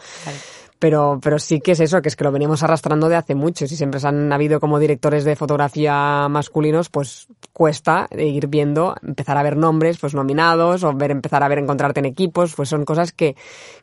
Pero, 0.78 1.20
pero 1.24 1.40
sí 1.40 1.62
que 1.62 1.72
es 1.72 1.80
eso, 1.80 2.02
que 2.02 2.10
es 2.10 2.16
que 2.16 2.26
lo 2.26 2.32
venimos 2.32 2.62
arrastrando 2.62 3.08
de 3.08 3.16
hace 3.16 3.34
mucho. 3.34 3.66
Si 3.66 3.78
siempre 3.78 4.00
han 4.04 4.32
habido 4.34 4.60
como 4.60 4.78
directores 4.78 5.24
de 5.24 5.36
fotografía 5.36 6.28
masculinos, 6.30 6.90
pues 6.90 7.28
cuesta 7.54 8.08
ir 8.12 8.48
viendo, 8.48 8.96
empezar 9.02 9.38
a 9.38 9.44
ver 9.44 9.56
nombres, 9.56 9.98
pues 9.98 10.14
nominados, 10.14 10.84
o 10.84 10.94
ver, 10.94 11.12
empezar 11.12 11.44
a 11.44 11.48
ver 11.48 11.60
encontrarte 11.60 12.02
en 12.02 12.06
equipos, 12.06 12.54
pues 12.56 12.68
son 12.68 12.84
cosas 12.84 13.14
que, 13.14 13.38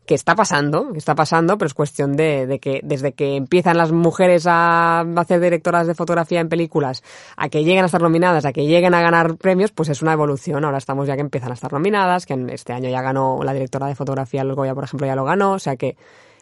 que 0.05 0.15
está 0.15 0.35
pasando, 0.35 0.91
está 0.95 1.15
pasando, 1.15 1.57
pero 1.57 1.67
es 1.67 1.75
cuestión 1.75 2.15
de, 2.15 2.47
de 2.47 2.59
que 2.59 2.81
desde 2.85 3.13
que 3.13 3.37
empiezan 3.37 3.79
las 3.79 3.91
mujeres 3.91 4.47
a 4.47 5.01
hacer 5.17 5.41
directoras 5.41 5.87
de 5.87 5.95
fotografía 5.95 6.41
en 6.41 6.51
películas, 6.51 7.03
a 7.37 7.49
que 7.49 7.65
lleguen 7.65 7.85
a 7.85 7.87
estar 7.87 8.03
nominadas, 8.03 8.45
a 8.45 8.53
que 8.53 8.67
lleguen 8.67 8.93
a 8.93 9.01
ganar 9.01 9.37
premios, 9.37 9.73
pues 9.73 9.89
es 9.89 10.03
una 10.03 10.13
evolución. 10.13 10.65
Ahora 10.65 10.79
estamos 10.79 11.07
ya 11.07 11.15
que 11.15 11.23
empiezan 11.23 11.51
a 11.53 11.55
estar 11.55 11.73
nominadas, 11.73 12.27
que 12.27 12.35
en 12.35 12.51
este 12.51 12.75
año 12.75 12.91
ya 12.91 13.01
ganó 13.01 13.41
la 13.43 13.55
directora 13.55 13.87
de 13.87 13.95
fotografía, 13.95 14.43
el 14.43 14.55
Goya, 14.55 14.75
por 14.75 14.85
ejemplo, 14.85 15.07
ya 15.07 15.17
lo 15.17 15.25
ganó, 15.25 15.53
o 15.53 15.59
sea 15.59 15.77
que 15.77 15.97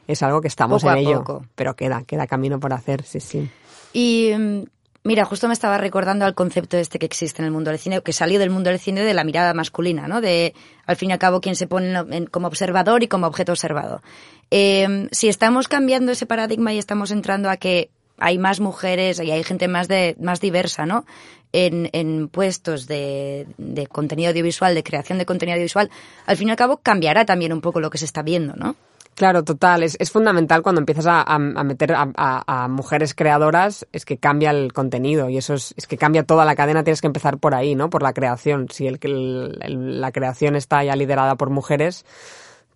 es 0.07 0.23
algo 0.23 0.41
que 0.41 0.49
estamos 0.49 0.83
poco 0.83 0.93
en 0.93 0.99
ello, 0.99 1.19
poco. 1.19 1.45
pero 1.55 1.75
queda, 1.75 2.03
queda 2.03 2.27
camino 2.27 2.59
por 2.59 2.73
hacer, 2.73 3.03
sí, 3.05 3.21
sí. 3.21 3.51
Y 3.93 4.33
mm, 4.37 4.63
mira, 5.05 5.25
justo 5.25 5.47
me 5.47 5.55
estaba 5.55 5.79
recordando 5.79 6.25
al 6.25 6.35
concepto 6.35 6.77
este 6.77 6.99
que 6.99 7.07
existe 7.07 7.43
en 7.43 7.47
el 7.47 7.53
mundo 7.53 7.71
del 7.71 7.79
cine, 7.79 8.03
que 8.03 8.13
salió 8.13 8.39
del 8.39 8.51
mundo 8.51 8.71
del 8.71 8.79
cine 8.79 9.03
de 9.03 9.15
la 9.15 9.25
mirada 9.25 9.55
masculina, 9.55 10.09
¿no? 10.09 10.21
De, 10.21 10.55
al 10.87 10.97
fin 10.97 11.11
y 11.11 11.13
al 11.13 11.19
cabo, 11.19 11.41
quien 11.41 11.57
se 11.57 11.67
pone 11.67 11.93
en, 12.11 12.27
como 12.27 12.47
observador 12.47 13.03
y 13.03 13.09
como 13.09 13.27
objeto 13.27 13.53
observado. 13.53 14.03
Eh, 14.51 15.09
si 15.13 15.29
estamos 15.29 15.69
cambiando 15.69 16.13
ese 16.13 16.27
paradigma 16.27 16.73
y 16.73 16.79
estamos 16.79 17.11
entrando 17.11 17.51
a 17.51 17.57
que 17.57 17.91
hay 18.19 18.39
más 18.39 18.61
mujeres 18.61 19.21
y 19.21 19.31
hay 19.31 19.43
gente 19.43 19.67
más 19.67 19.89
de 19.89 20.17
más 20.21 20.41
diversa, 20.41 20.87
¿no? 20.87 21.05
En, 21.53 21.89
en 21.93 22.29
puestos 22.29 22.87
de, 22.87 23.47
de 23.59 23.87
contenido 23.89 24.31
audiovisual, 24.31 24.75
de 24.75 24.85
creación 24.85 25.19
de 25.19 25.27
contenido 25.27 25.55
audiovisual, 25.55 25.91
al 26.27 26.37
fin 26.37 26.49
y 26.49 26.51
al 26.53 26.57
cabo 26.57 26.77
cambiará 26.77 27.25
también 27.25 27.53
un 27.53 27.61
poco 27.61 27.81
lo 27.81 27.91
que 27.91 27.99
se 27.99 28.05
está 28.05 28.23
viendo, 28.23 28.55
¿no? 28.55 28.77
Claro, 29.21 29.45
total. 29.45 29.83
Es, 29.83 29.99
es 30.01 30.11
fundamental 30.11 30.63
cuando 30.63 30.79
empiezas 30.81 31.05
a, 31.07 31.39
meter 31.39 31.93
a, 31.95 32.69
mujeres 32.71 33.15
creadoras, 33.15 33.87
es 33.93 34.07
que 34.07 34.17
cambia 34.17 34.49
el 34.51 34.73
contenido 34.73 35.29
y 35.29 35.37
eso 35.37 35.53
es, 35.53 35.75
es 35.77 35.87
que 35.87 35.99
cambia 35.99 36.25
toda 36.25 36.47
la 36.47 36.57
cadena. 36.57 36.85
Tienes 36.85 37.03
que 37.03 37.07
empezar 37.07 37.37
por 37.37 37.55
ahí, 37.55 37.75
¿no? 37.75 37.91
Por 37.91 38.03
la 38.03 38.15
creación. 38.15 38.69
Si 38.71 38.87
el- 38.87 40.01
la 40.01 40.11
creación 40.11 40.57
está 40.57 40.83
ya 40.85 40.97
liderada 40.97 41.35
por 41.37 41.51
mujeres, 41.51 42.07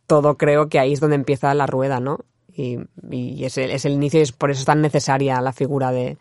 todo 0.06 0.36
creo 0.36 0.68
que 0.68 0.78
ahí 0.78 0.92
es 0.92 1.00
donde 1.00 1.16
empieza 1.16 1.54
la 1.54 1.66
rueda, 1.66 1.98
¿no? 1.98 2.18
Y, 2.54 2.78
y 3.10 3.42
es, 3.46 3.56
el, 3.56 3.70
es 3.70 3.86
el 3.86 3.92
inicio 3.92 4.20
y 4.20 4.24
es 4.24 4.32
por 4.32 4.50
eso 4.50 4.60
es 4.60 4.66
tan 4.66 4.82
necesaria 4.82 5.40
la 5.40 5.54
figura 5.54 5.92
de, 5.92 6.18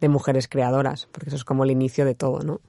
de 0.00 0.08
mujeres 0.08 0.48
creadoras, 0.48 1.06
porque 1.12 1.28
eso 1.28 1.36
es 1.36 1.44
como 1.44 1.62
el 1.62 1.70
inicio 1.70 2.04
de 2.04 2.16
todo, 2.16 2.40
¿no? 2.42 2.60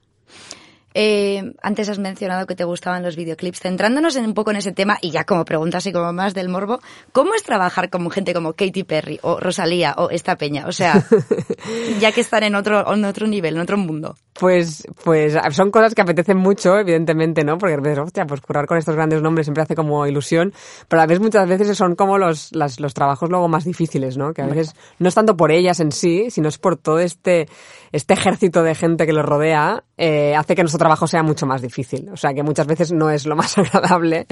Eh, 0.93 1.53
antes 1.61 1.89
has 1.89 1.99
mencionado 1.99 2.45
que 2.47 2.55
te 2.55 2.63
gustaban 2.63 3.03
los 3.03 3.15
videoclips. 3.15 3.59
Centrándonos 3.59 4.15
en 4.15 4.25
un 4.25 4.33
poco 4.33 4.51
en 4.51 4.57
ese 4.57 4.71
tema 4.71 4.97
y 5.01 5.11
ya 5.11 5.23
como 5.23 5.45
preguntas 5.45 5.85
y 5.85 5.91
como 5.93 6.11
más 6.13 6.33
del 6.33 6.49
morbo, 6.49 6.79
¿cómo 7.11 7.33
es 7.33 7.43
trabajar 7.43 7.89
con 7.89 8.09
gente 8.11 8.33
como 8.33 8.53
Katy 8.53 8.83
Perry 8.83 9.19
o 9.21 9.39
Rosalía 9.39 9.93
o 9.97 10.09
esta 10.09 10.35
peña? 10.35 10.67
O 10.67 10.71
sea, 10.71 11.03
ya 11.99 12.11
que 12.11 12.21
están 12.21 12.43
en 12.43 12.55
otro, 12.55 12.93
en 12.93 13.05
otro 13.05 13.27
nivel, 13.27 13.55
en 13.55 13.61
otro 13.61 13.77
mundo. 13.77 14.15
Pues, 14.33 14.87
pues 15.03 15.35
son 15.51 15.71
cosas 15.71 15.93
que 15.93 16.01
apetecen 16.01 16.37
mucho, 16.37 16.77
evidentemente, 16.77 17.43
¿no? 17.43 17.57
Porque 17.57 17.77
dices, 17.77 17.99
hostia, 17.99 18.25
pues 18.25 18.41
currar 18.41 18.65
con 18.65 18.77
estos 18.77 18.95
grandes 18.95 19.21
nombres 19.21 19.45
siempre 19.45 19.61
hace 19.63 19.75
como 19.75 20.05
ilusión, 20.07 20.53
pero 20.87 21.01
a 21.01 21.05
veces 21.05 21.21
muchas 21.21 21.47
veces 21.47 21.77
son 21.77 21.95
como 21.95 22.17
los, 22.17 22.49
las- 22.53 22.79
los 22.79 22.93
trabajos 22.93 23.29
luego 23.29 23.47
más 23.47 23.65
difíciles, 23.65 24.17
¿no? 24.17 24.33
Que 24.33 24.41
a 24.41 24.47
veces 24.47 24.73
no 24.99 25.09
es 25.09 25.15
tanto 25.15 25.37
por 25.37 25.51
ellas 25.51 25.79
en 25.79 25.91
sí, 25.91 26.31
sino 26.31 26.47
es 26.49 26.57
por 26.57 26.75
todo 26.77 26.99
este, 26.99 27.47
este 27.91 28.13
ejército 28.13 28.63
de 28.63 28.73
gente 28.73 29.05
que 29.05 29.13
los 29.13 29.25
rodea, 29.25 29.83
eh, 29.97 30.35
hace 30.35 30.55
que 30.55 30.63
nuestro 30.63 30.79
trabajo 30.81 31.05
sea 31.05 31.21
mucho 31.21 31.45
más 31.45 31.61
difícil. 31.61 32.09
O 32.11 32.17
sea, 32.17 32.33
que 32.33 32.41
muchas 32.41 32.65
veces 32.65 32.91
no 32.91 33.11
es 33.11 33.27
lo 33.27 33.35
más 33.35 33.55
agradable, 33.57 34.25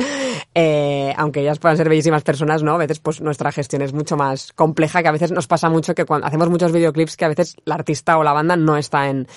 eh, 0.56 1.14
aunque 1.16 1.42
ellas 1.42 1.60
puedan 1.60 1.78
ser 1.78 1.88
bellísimas 1.88 2.24
personas, 2.24 2.64
¿no? 2.64 2.74
A 2.74 2.78
veces 2.78 3.00
pues 3.00 3.22
nuestra 3.22 3.52
gestión 3.52 3.84
es 3.84 3.94
mucho 3.94 4.18
más 4.18 4.52
compleja, 4.54 5.04
que 5.04 5.10
a 5.10 5.12
veces 5.12 5.32
nos 5.32 5.46
pasa 5.46 5.70
mucho 5.70 5.94
que 5.94 6.06
cuando 6.06 6.26
hacemos 6.26 6.50
muchos 6.50 6.72
videoclips 6.72 7.18
que 7.18 7.26
a 7.26 7.28
veces 7.28 7.56
la 7.66 7.76
artista 7.76 8.18
o 8.18 8.24
la 8.24 8.34
banda 8.34 8.56
no 8.56 8.78
está 8.78 9.10
en, 9.10 9.28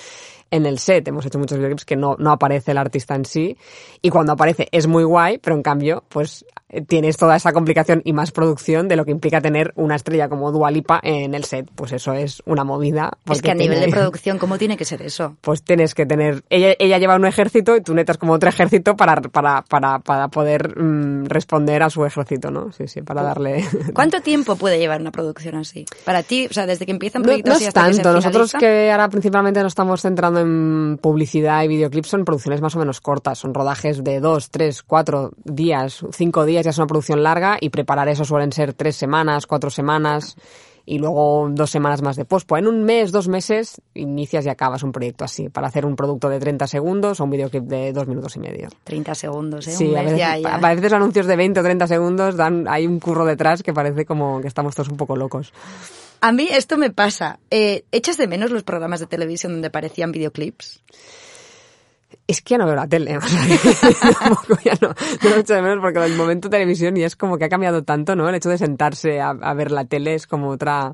en 0.49 0.65
el 0.65 0.79
set. 0.79 1.07
Hemos 1.07 1.23
hecho 1.27 1.37
muchos 1.37 1.59
videoclips 1.59 1.85
que 1.85 1.95
no, 1.95 2.15
no 2.17 2.31
aparece 2.31 2.71
el 2.71 2.79
artista 2.79 3.13
en 3.13 3.25
sí. 3.25 3.57
Y 4.01 4.09
cuando 4.09 4.33
aparece 4.33 4.67
es 4.71 4.87
muy 4.87 5.03
guay, 5.03 5.37
pero 5.37 5.55
en 5.55 5.61
cambio, 5.61 6.03
pues 6.09 6.43
tienes 6.87 7.17
toda 7.17 7.35
esa 7.35 7.53
complicación 7.53 8.01
y 8.05 8.13
más 8.13 8.31
producción 8.31 8.87
de 8.87 8.95
lo 8.95 9.05
que 9.05 9.11
implica 9.11 9.41
tener 9.41 9.73
una 9.75 9.95
estrella 9.95 10.29
como 10.29 10.51
Dualipa 10.51 10.99
en 11.03 11.33
el 11.33 11.43
set. 11.43 11.69
Pues 11.75 11.91
eso 11.91 12.13
es 12.13 12.41
una 12.45 12.63
movida. 12.63 13.11
Es 13.29 13.41
que 13.41 13.51
a 13.51 13.55
nivel 13.55 13.79
de 13.79 13.85
tiene- 13.85 13.99
producción, 13.99 14.37
¿cómo 14.37 14.57
tiene 14.57 14.77
que 14.77 14.85
ser 14.85 15.01
eso? 15.01 15.35
Pues 15.41 15.63
tienes 15.63 15.93
que 15.95 16.05
tener. 16.05 16.43
Ella, 16.49 16.75
ella 16.79 16.97
lleva 16.97 17.15
un 17.15 17.25
ejército 17.25 17.75
y 17.75 17.81
tú 17.81 17.93
netas 17.93 18.17
como 18.17 18.33
otro 18.33 18.49
ejército 18.49 18.95
para, 18.95 19.21
para, 19.21 19.61
para, 19.63 19.99
para 19.99 20.27
poder 20.29 20.79
mm, 20.79 21.25
responder 21.25 21.83
a 21.83 21.89
su 21.89 22.05
ejército, 22.05 22.51
¿no? 22.51 22.71
Sí, 22.71 22.87
sí, 22.87 23.01
para 23.01 23.21
darle. 23.23 23.63
¿Cuánto 23.93 24.21
tiempo 24.21 24.55
puede 24.55 24.79
llevar 24.79 25.01
una 25.01 25.11
producción 25.11 25.55
así? 25.55 25.85
Para 26.05 26.23
ti, 26.23 26.47
o 26.49 26.53
sea, 26.53 26.65
desde 26.65 26.85
que 26.85 26.91
empieza 26.91 27.19
un 27.19 27.23
No, 27.23 27.27
proyecto 27.27 27.49
no 27.51 27.55
así 27.55 27.63
es 27.65 27.67
hasta 27.69 27.87
que 27.87 27.93
se 27.93 28.01
tanto. 28.01 28.15
Nosotros 28.15 28.51
finaliza? 28.51 28.59
que 28.59 28.91
ahora 28.91 29.09
principalmente 29.09 29.61
nos 29.61 29.71
estamos 29.71 30.01
centrando 30.01 30.39
en 30.39 30.97
publicidad 31.01 31.63
y 31.63 31.67
videoclips 31.67 32.07
son 32.09 32.25
producciones 32.25 32.61
más 32.61 32.75
o 32.75 32.79
menos 32.79 33.01
cortas. 33.01 33.37
Son 33.39 33.53
rodajes 33.53 34.03
de 34.03 34.19
dos, 34.19 34.49
tres, 34.49 34.83
cuatro 34.83 35.31
días, 35.43 36.05
cinco 36.11 36.45
días 36.45 36.62
ya 36.63 36.71
es 36.71 36.77
una 36.77 36.87
producción 36.87 37.23
larga 37.23 37.57
y 37.59 37.69
preparar 37.69 38.07
eso 38.09 38.25
suelen 38.25 38.51
ser 38.51 38.73
tres 38.73 38.95
semanas, 38.95 39.45
cuatro 39.47 39.69
semanas 39.69 40.35
y 40.85 40.99
luego 40.99 41.47
dos 41.51 41.69
semanas 41.69 42.01
más 42.01 42.15
de 42.15 42.25
pospo. 42.25 42.57
En 42.57 42.67
un 42.67 42.83
mes, 42.83 43.11
dos 43.11 43.27
meses, 43.27 43.81
inicias 43.93 44.45
y 44.45 44.49
acabas 44.49 44.83
un 44.83 44.91
proyecto 44.91 45.23
así 45.23 45.49
para 45.49 45.67
hacer 45.67 45.85
un 45.85 45.95
producto 45.95 46.29
de 46.29 46.39
30 46.39 46.67
segundos 46.67 47.19
o 47.19 47.23
un 47.23 47.29
videoclip 47.29 47.63
de 47.63 47.93
dos 47.93 48.07
minutos 48.07 48.35
y 48.35 48.39
medio. 48.39 48.67
30 48.83 49.15
segundos, 49.15 49.67
¿eh? 49.67 49.71
Sí, 49.71 49.85
un 49.85 49.97
a 49.97 50.01
mes 50.03 50.13
veces, 50.13 50.19
ya, 50.19 50.37
ya. 50.37 50.55
a 50.55 50.75
veces 50.75 50.93
anuncios 50.93 51.25
de 51.25 51.35
20 51.35 51.59
o 51.59 51.63
30 51.63 51.87
segundos 51.87 52.35
dan, 52.35 52.67
hay 52.67 52.85
un 52.85 52.99
curro 52.99 53.25
detrás 53.25 53.63
que 53.63 53.73
parece 53.73 54.05
como 54.05 54.41
que 54.41 54.47
estamos 54.47 54.75
todos 54.75 54.89
un 54.89 54.97
poco 54.97 55.15
locos. 55.15 55.53
A 56.19 56.31
mí 56.31 56.47
esto 56.51 56.77
me 56.77 56.89
pasa. 56.89 57.39
Eh, 57.49 57.83
¿Echas 57.91 58.17
de 58.17 58.27
menos 58.27 58.51
los 58.51 58.63
programas 58.63 58.99
de 58.99 59.07
televisión 59.07 59.53
donde 59.53 59.67
aparecían 59.67 60.11
videoclips? 60.11 60.81
Es 62.27 62.41
que 62.41 62.51
ya 62.51 62.57
no 62.57 62.65
veo 62.65 62.75
la 62.75 62.87
tele, 62.87 63.17
o 63.19 63.21
sea, 63.21 63.45
que 63.47 64.13
tampoco 64.13 64.57
ya 64.63 64.73
no, 64.81 64.89
no 64.89 65.29
lo 65.29 65.35
echo 65.37 65.53
de 65.53 65.61
menos 65.61 65.79
porque 65.81 66.03
el 66.03 66.15
momento 66.15 66.49
televisión 66.49 66.95
ya 66.95 67.05
es 67.05 67.15
como 67.15 67.37
que 67.37 67.45
ha 67.45 67.49
cambiado 67.49 67.83
tanto, 67.83 68.15
¿no? 68.15 68.27
El 68.29 68.35
hecho 68.35 68.49
de 68.49 68.57
sentarse 68.57 69.21
a, 69.21 69.29
a 69.29 69.53
ver 69.53 69.71
la 69.71 69.85
tele 69.85 70.15
es 70.15 70.27
como 70.27 70.49
otra... 70.49 70.93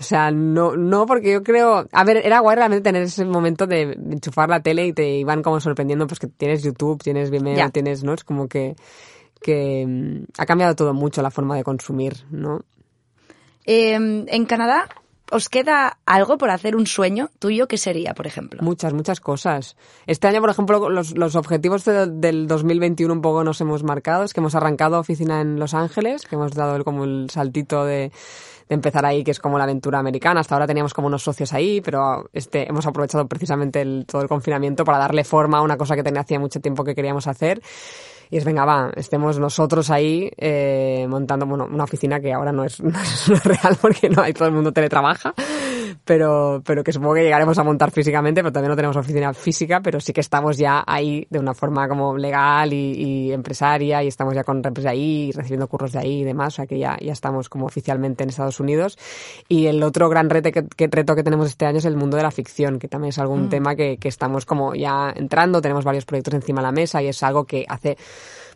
O 0.00 0.02
sea, 0.02 0.30
no, 0.30 0.76
no, 0.76 1.06
porque 1.06 1.32
yo 1.32 1.42
creo, 1.42 1.88
a 1.90 2.04
ver, 2.04 2.18
era 2.18 2.38
guay 2.38 2.54
realmente 2.54 2.84
tener 2.84 3.02
ese 3.02 3.24
momento 3.24 3.66
de 3.66 3.98
enchufar 4.12 4.48
la 4.48 4.62
tele 4.62 4.86
y 4.86 4.92
te 4.92 5.08
iban 5.08 5.42
como 5.42 5.58
sorprendiendo, 5.58 6.06
pues 6.06 6.20
que 6.20 6.28
tienes 6.28 6.62
YouTube, 6.62 7.02
tienes 7.02 7.30
Vimeo, 7.30 7.68
tienes, 7.70 8.04
¿no? 8.04 8.14
Es 8.14 8.22
como 8.22 8.46
que, 8.46 8.76
que 9.42 9.84
mm, 9.84 10.24
ha 10.38 10.46
cambiado 10.46 10.76
todo 10.76 10.94
mucho 10.94 11.20
la 11.20 11.32
forma 11.32 11.56
de 11.56 11.64
consumir, 11.64 12.14
¿no? 12.30 12.60
Eh, 13.64 13.94
en 13.94 14.46
Canadá, 14.46 14.88
¿os 15.30 15.48
queda 15.48 15.98
algo 16.06 16.38
por 16.38 16.50
hacer 16.50 16.76
un 16.76 16.86
sueño 16.86 17.30
tuyo? 17.38 17.68
¿Qué 17.68 17.76
sería, 17.78 18.14
por 18.14 18.26
ejemplo? 18.26 18.60
Muchas, 18.62 18.92
muchas 18.92 19.20
cosas. 19.20 19.76
Este 20.06 20.26
año, 20.28 20.40
por 20.40 20.50
ejemplo, 20.50 20.88
los, 20.90 21.16
los 21.16 21.34
objetivos 21.36 21.84
de- 21.84 22.06
del 22.06 22.46
2021 22.46 23.12
un 23.12 23.20
poco 23.22 23.44
nos 23.44 23.60
hemos 23.60 23.82
marcado. 23.82 24.24
Es 24.24 24.32
que 24.34 24.40
hemos 24.40 24.54
arrancado 24.54 24.98
oficina 24.98 25.40
en 25.40 25.58
Los 25.58 25.74
Ángeles, 25.74 26.26
que 26.26 26.36
hemos 26.36 26.52
dado 26.52 26.76
el, 26.76 26.84
como 26.84 27.04
el 27.04 27.28
saltito 27.30 27.84
de, 27.84 28.10
de 28.68 28.74
empezar 28.74 29.04
ahí, 29.06 29.24
que 29.24 29.30
es 29.30 29.38
como 29.40 29.58
la 29.58 29.64
aventura 29.64 29.98
americana. 29.98 30.40
Hasta 30.40 30.54
ahora 30.54 30.66
teníamos 30.66 30.94
como 30.94 31.06
unos 31.08 31.22
socios 31.22 31.52
ahí, 31.52 31.80
pero 31.80 32.28
este, 32.32 32.68
hemos 32.68 32.86
aprovechado 32.86 33.26
precisamente 33.26 33.84
todo 34.06 34.22
el 34.22 34.28
confinamiento 34.28 34.84
para 34.84 34.98
darle 34.98 35.24
forma 35.24 35.58
a 35.58 35.62
una 35.62 35.76
cosa 35.76 35.94
que 35.96 36.02
tenía 36.02 36.22
hacía 36.22 36.38
mucho 36.38 36.60
tiempo 36.60 36.84
que 36.84 36.94
queríamos 36.94 37.26
hacer. 37.26 37.62
Y 38.30 38.36
es, 38.36 38.44
venga, 38.44 38.64
va, 38.64 38.90
estemos 38.94 39.38
nosotros 39.38 39.90
ahí 39.90 40.30
eh, 40.36 41.06
montando 41.08 41.46
bueno, 41.46 41.66
una 41.70 41.84
oficina 41.84 42.20
que 42.20 42.32
ahora 42.32 42.52
no 42.52 42.64
es, 42.64 42.80
no 42.82 42.90
es- 43.00 43.44
real 43.44 43.76
porque 43.80 44.08
no 44.10 44.22
hay 44.22 44.32
todo 44.34 44.48
el 44.48 44.54
mundo 44.54 44.72
teletrabaja, 44.72 45.34
pero, 46.08 46.62
pero 46.64 46.82
que 46.82 46.90
supongo 46.90 47.12
que 47.16 47.22
llegaremos 47.24 47.58
a 47.58 47.64
montar 47.64 47.90
físicamente, 47.90 48.40
pero 48.40 48.50
todavía 48.50 48.70
no 48.70 48.76
tenemos 48.76 48.96
oficina 48.96 49.34
física, 49.34 49.80
pero 49.82 50.00
sí 50.00 50.14
que 50.14 50.22
estamos 50.22 50.56
ya 50.56 50.82
ahí 50.86 51.26
de 51.28 51.38
una 51.38 51.52
forma 51.52 51.86
como 51.86 52.16
legal 52.16 52.72
y, 52.72 52.92
y 53.28 53.32
empresaria 53.32 54.02
y 54.02 54.08
estamos 54.08 54.34
ya 54.34 54.42
con 54.42 54.62
empresa 54.64 54.88
ahí, 54.88 55.30
recibiendo 55.34 55.68
curros 55.68 55.92
de 55.92 55.98
ahí 55.98 56.20
y 56.22 56.24
demás, 56.24 56.54
o 56.54 56.56
sea 56.56 56.66
que 56.66 56.78
ya, 56.78 56.96
ya 56.98 57.12
estamos 57.12 57.50
como 57.50 57.66
oficialmente 57.66 58.22
en 58.22 58.30
Estados 58.30 58.58
Unidos. 58.58 58.96
Y 59.48 59.66
el 59.66 59.82
otro 59.82 60.08
gran 60.08 60.30
reto 60.30 60.50
que, 60.50 60.66
que- 60.66 60.88
reto 60.90 61.14
que 61.14 61.22
tenemos 61.22 61.46
este 61.48 61.66
año 61.66 61.76
es 61.76 61.84
el 61.84 61.96
mundo 61.98 62.16
de 62.16 62.22
la 62.22 62.30
ficción, 62.30 62.78
que 62.78 62.88
también 62.88 63.10
es 63.10 63.18
algún 63.18 63.50
tema 63.50 63.76
que, 63.76 63.98
que 63.98 64.08
estamos 64.08 64.46
como 64.46 64.74
ya 64.74 65.12
entrando, 65.14 65.60
tenemos 65.60 65.84
varios 65.84 66.06
proyectos 66.06 66.32
encima 66.32 66.62
de 66.62 66.66
la 66.68 66.72
mesa 66.72 67.02
y 67.02 67.08
es 67.08 67.22
algo 67.22 67.44
que 67.44 67.66
hace 67.68 67.98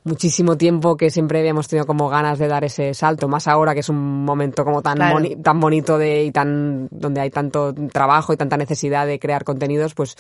muchísimo 0.04 0.56
tiempo 0.56 0.96
que 0.96 1.10
siempre 1.10 1.38
habíamos 1.38 1.68
tenido 1.68 1.86
como 1.86 2.08
ganas 2.08 2.38
de 2.38 2.48
dar 2.48 2.64
ese 2.64 2.92
salto, 2.94 3.28
más 3.28 3.46
ahora 3.48 3.74
que 3.74 3.80
es 3.80 3.88
un 3.88 4.24
momento 4.24 4.64
como 4.64 4.82
tan, 4.82 4.96
Claro. 4.96 5.18
boni- 5.18 5.40
tan 5.42 5.60
bonito 5.60 5.98
de, 5.98 6.24
y 6.24 6.32
tan, 6.32 6.88
donde 6.90 7.20
hay 7.20 7.30
tanto 7.30 7.72
trabajo 7.92 8.32
y 8.32 8.36
tanta 8.36 8.56
necesidad 8.56 9.06
de 9.06 9.18
crear 9.18 9.44
contenidos, 9.44 9.94
pues 9.94 10.16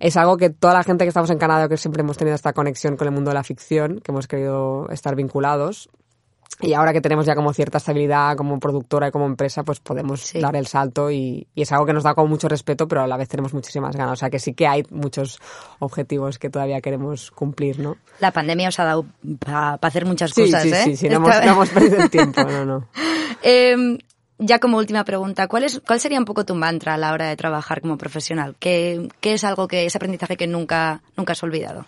es 0.00 0.16
algo 0.16 0.36
que 0.36 0.50
toda 0.50 0.74
la 0.74 0.82
gente 0.82 1.04
que 1.04 1.08
estamos 1.08 1.30
en 1.30 1.38
Canadá, 1.38 1.68
que 1.68 1.76
siempre 1.76 2.02
hemos 2.02 2.16
tenido 2.16 2.34
esta 2.34 2.52
conexión 2.52 2.96
con 2.96 3.06
el 3.08 3.14
mundo 3.14 3.30
de 3.30 3.34
la 3.34 3.44
ficción, 3.44 4.00
que 4.00 4.12
hemos 4.12 4.26
querido 4.28 4.88
estar 4.90 5.14
vinculados, 5.14 5.88
y 6.60 6.72
ahora 6.72 6.92
que 6.92 7.00
tenemos 7.00 7.24
ya 7.26 7.34
como 7.34 7.52
cierta 7.52 7.78
estabilidad 7.78 8.36
como 8.36 8.58
productora 8.58 9.08
y 9.08 9.10
como 9.10 9.26
empresa, 9.26 9.62
pues 9.62 9.80
podemos 9.80 10.20
Sí. 10.22 10.40
dar 10.40 10.56
el 10.56 10.66
salto 10.66 11.10
y, 11.10 11.46
y 11.54 11.62
es 11.62 11.72
algo 11.72 11.86
que 11.86 11.92
nos 11.92 12.02
da 12.02 12.14
como 12.14 12.28
mucho 12.28 12.48
respeto, 12.48 12.88
pero 12.88 13.02
a 13.02 13.06
la 13.06 13.16
vez 13.16 13.28
tenemos 13.28 13.54
muchísimas 13.54 13.94
ganas. 13.96 14.14
O 14.14 14.16
sea 14.16 14.30
que 14.30 14.38
sí 14.38 14.54
que 14.54 14.66
hay 14.66 14.84
muchos 14.90 15.38
objetivos 15.78 16.38
que 16.38 16.50
todavía 16.50 16.80
queremos 16.80 17.30
cumplir, 17.30 17.78
¿no? 17.78 17.96
La 18.20 18.32
pandemia 18.32 18.68
os 18.68 18.78
ha 18.80 18.84
dado 18.84 19.06
para 19.38 19.74
hacer 19.80 20.04
muchas 20.04 20.32
Sí, 20.32 20.42
cosas, 20.42 20.62
sí, 20.62 20.70
¿eh? 20.70 20.82
sí, 20.84 20.96
sí, 20.96 21.08
no 21.08 21.16
hemos, 21.16 21.28
no 21.44 21.52
hemos 21.52 21.68
perdido 21.70 22.02
el 22.02 22.10
tiempo, 22.10 22.42
no, 22.44 22.64
no. 22.64 22.88
Eh, 23.42 23.98
ya 24.38 24.58
como 24.58 24.78
última 24.78 25.04
pregunta, 25.04 25.46
¿cuál, 25.48 25.64
es, 25.64 25.80
¿cuál 25.86 26.00
sería 26.00 26.18
un 26.18 26.24
poco 26.24 26.44
tu 26.44 26.54
mantra 26.56 26.94
a 26.94 26.96
la 26.96 27.12
hora 27.12 27.26
de 27.28 27.36
trabajar 27.36 27.80
como 27.80 27.96
profesional? 27.98 28.56
¿Qué, 28.58 29.08
qué 29.20 29.34
es 29.34 29.44
algo 29.44 29.68
que, 29.68 29.86
ese 29.86 29.98
aprendizaje 29.98 30.36
que 30.36 30.46
nunca, 30.48 31.02
nunca 31.16 31.32
has 31.32 31.42
olvidado? 31.42 31.86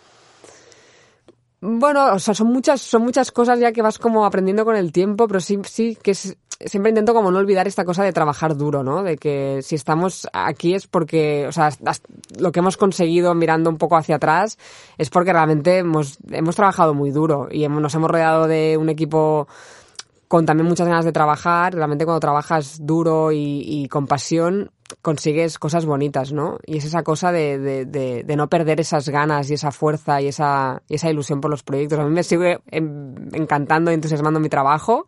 Bueno, 1.63 2.15
o 2.15 2.19
sea, 2.19 2.33
son 2.33 2.47
muchas, 2.49 2.81
son 2.81 3.03
muchas 3.03 3.31
cosas 3.33 3.61
ya 3.61 3.73
que 3.73 3.83
vas 3.83 3.99
como 3.99 4.25
aprendiendo 4.25 4.65
con 4.65 4.77
el 4.77 4.93
tiempo, 4.93 5.27
pero 5.29 5.41
sí, 5.41 5.59
sí 5.65 5.97
que 6.03 6.13
es- 6.13 6.37
siempre 6.65 6.89
intento 6.91 7.13
como 7.13 7.31
no 7.31 7.39
olvidar 7.39 7.67
esta 7.69 7.85
cosa 7.85 8.03
de 8.03 8.13
trabajar 8.15 8.57
duro, 8.57 8.83
¿no? 8.83 9.03
De 9.03 9.17
que 9.19 9.61
si 9.63 9.75
estamos 9.75 10.27
aquí 10.33 10.75
es 10.75 10.87
porque, 10.87 11.47
o 11.47 11.53
sea, 11.53 11.71
lo 12.39 12.51
que 12.53 12.61
hemos 12.61 12.77
conseguido 12.79 13.35
mirando 13.35 13.69
un 13.69 13.77
poco 13.77 13.97
hacia 13.97 14.17
atrás 14.17 14.59
es 14.97 15.11
porque 15.11 15.33
realmente 15.35 15.79
hemos, 15.79 16.19
hemos 16.31 16.57
trabajado 16.57 16.95
muy 16.95 17.11
duro 17.11 17.49
y 17.51 17.65
hemos- 17.65 17.83
nos 17.83 17.95
hemos 17.95 18.11
rodeado 18.11 18.47
de 18.47 18.77
un 18.79 18.89
equipo 18.89 19.47
con 20.31 20.47
también 20.47 20.69
muchas 20.69 20.87
ganas 20.87 21.05
de 21.05 21.11
trabajar. 21.11 21.75
Realmente 21.75 22.05
cuando 22.05 22.21
trabajas 22.21 22.79
duro 22.87 23.33
y, 23.33 23.65
y 23.67 23.89
con 23.89 24.07
pasión 24.07 24.71
consigues 25.03 25.59
cosas 25.59 25.87
bonitas, 25.87 26.33
¿no? 26.33 26.59
Y 26.65 26.77
es 26.79 26.85
esa 26.85 27.03
cosa 27.03 27.33
de, 27.33 27.59
de, 27.59 27.85
de, 27.85 28.23
de 28.23 28.37
no 28.37 28.49
perder 28.49 28.79
esas 28.79 29.09
ganas 29.09 29.51
y 29.51 29.55
esa 29.55 29.73
fuerza 29.73 30.21
y 30.21 30.29
esa, 30.29 30.83
y 30.89 30.95
esa 30.95 31.11
ilusión 31.11 31.41
por 31.41 31.51
los 31.51 31.65
proyectos. 31.65 31.99
A 31.99 32.05
mí 32.05 32.11
me 32.11 32.23
sigue 32.23 32.61
encantando 32.71 33.91
y 33.91 33.95
entusiasmando 33.95 34.39
mi 34.39 34.49
trabajo 34.49 35.05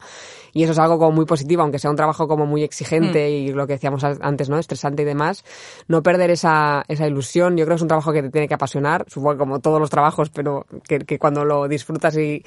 y 0.53 0.65
eso 0.65 0.73
es 0.73 0.79
algo 0.81 0.99
como 0.99 1.13
muy 1.13 1.25
positivo, 1.25 1.63
aunque 1.63 1.79
sea 1.79 1.91
un 1.91 1.97
trabajo 1.97 2.27
como 2.27 2.45
muy 2.45 2.65
exigente 2.65 3.31
y 3.31 3.53
lo 3.53 3.69
que 3.69 3.75
decíamos 3.75 4.03
antes, 4.03 4.49
¿no? 4.49 4.59
Estresante 4.59 5.03
y 5.03 5.05
demás. 5.05 5.45
No 5.87 6.03
perder 6.03 6.33
esa, 6.33 6.83
esa 6.89 7.07
ilusión. 7.07 7.57
Yo 7.57 7.65
creo 7.65 7.77
que 7.77 7.79
es 7.79 7.83
un 7.83 7.89
trabajo 7.89 8.13
que 8.13 8.23
te 8.23 8.31
tiene 8.31 8.49
que 8.49 8.55
apasionar, 8.55 9.05
supongo 9.07 9.39
como 9.39 9.61
todos 9.61 9.79
los 9.79 9.89
trabajos, 9.89 10.31
pero 10.31 10.67
que, 10.89 10.99
que 10.99 11.21
cuando 11.21 11.45
lo 11.45 11.69
disfrutas 11.69 12.17
y, 12.17 12.45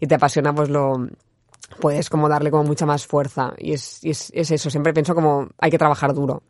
y 0.00 0.06
te 0.08 0.16
apasiona, 0.16 0.52
pues 0.52 0.68
lo, 0.70 1.06
puedes 1.80 2.10
como 2.10 2.28
darle 2.28 2.50
como 2.50 2.64
mucha 2.64 2.86
más 2.86 3.06
fuerza. 3.06 3.52
Y 3.58 3.72
es, 3.72 4.02
y 4.04 4.10
es, 4.10 4.30
es 4.34 4.50
eso, 4.50 4.70
siempre 4.70 4.92
pienso 4.92 5.14
como 5.14 5.48
hay 5.58 5.70
que 5.70 5.78
trabajar 5.78 6.14
duro. 6.14 6.42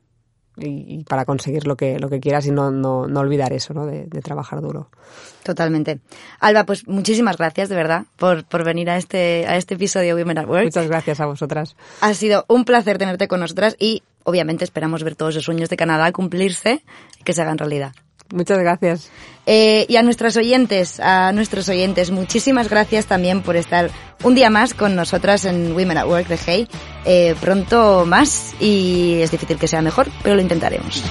Y, 0.58 1.00
y, 1.00 1.04
para 1.04 1.26
conseguir 1.26 1.66
lo 1.66 1.76
que, 1.76 1.98
lo 1.98 2.08
que 2.08 2.18
quieras 2.18 2.46
y 2.46 2.50
no, 2.50 2.70
no, 2.70 3.06
no 3.06 3.20
olvidar 3.20 3.52
eso, 3.52 3.74
¿no? 3.74 3.84
De, 3.84 4.06
de, 4.06 4.22
trabajar 4.22 4.62
duro. 4.62 4.88
Totalmente. 5.42 6.00
Alba, 6.40 6.64
pues 6.64 6.88
muchísimas 6.88 7.36
gracias, 7.36 7.68
de 7.68 7.76
verdad, 7.76 8.06
por, 8.16 8.46
por 8.46 8.64
venir 8.64 8.88
a 8.88 8.96
este, 8.96 9.44
a 9.46 9.58
este 9.58 9.74
episodio 9.74 10.16
de 10.16 10.22
Women 10.22 10.38
at 10.38 10.48
Work. 10.48 10.64
Muchas 10.64 10.88
gracias 10.88 11.20
a 11.20 11.26
vosotras. 11.26 11.76
Ha 12.00 12.14
sido 12.14 12.46
un 12.48 12.64
placer 12.64 12.96
tenerte 12.96 13.28
con 13.28 13.40
nosotras 13.40 13.76
y 13.78 14.02
obviamente 14.24 14.64
esperamos 14.64 15.04
ver 15.04 15.14
todos 15.14 15.34
los 15.34 15.44
sueños 15.44 15.68
de 15.68 15.76
Canadá 15.76 16.10
cumplirse 16.12 16.82
y 17.20 17.22
que 17.22 17.34
se 17.34 17.42
hagan 17.42 17.58
realidad. 17.58 17.92
Muchas 18.32 18.58
gracias. 18.58 19.10
Eh, 19.46 19.86
y 19.88 19.96
a 19.96 20.02
nuestros 20.02 20.36
oyentes, 20.36 20.98
a 20.98 21.30
nuestros 21.32 21.68
oyentes, 21.68 22.10
muchísimas 22.10 22.68
gracias 22.68 23.06
también 23.06 23.42
por 23.42 23.54
estar 23.56 23.90
un 24.24 24.34
día 24.34 24.50
más 24.50 24.74
con 24.74 24.96
nosotras 24.96 25.44
en 25.44 25.72
Women 25.72 25.98
at 25.98 26.06
Work 26.06 26.26
de 26.26 26.38
Hey. 26.44 26.68
Eh, 27.04 27.36
pronto 27.40 28.04
más 28.06 28.54
y 28.58 29.20
es 29.20 29.30
difícil 29.30 29.56
que 29.56 29.68
sea 29.68 29.82
mejor, 29.82 30.08
pero 30.22 30.34
lo 30.34 30.42
intentaremos. 30.42 31.04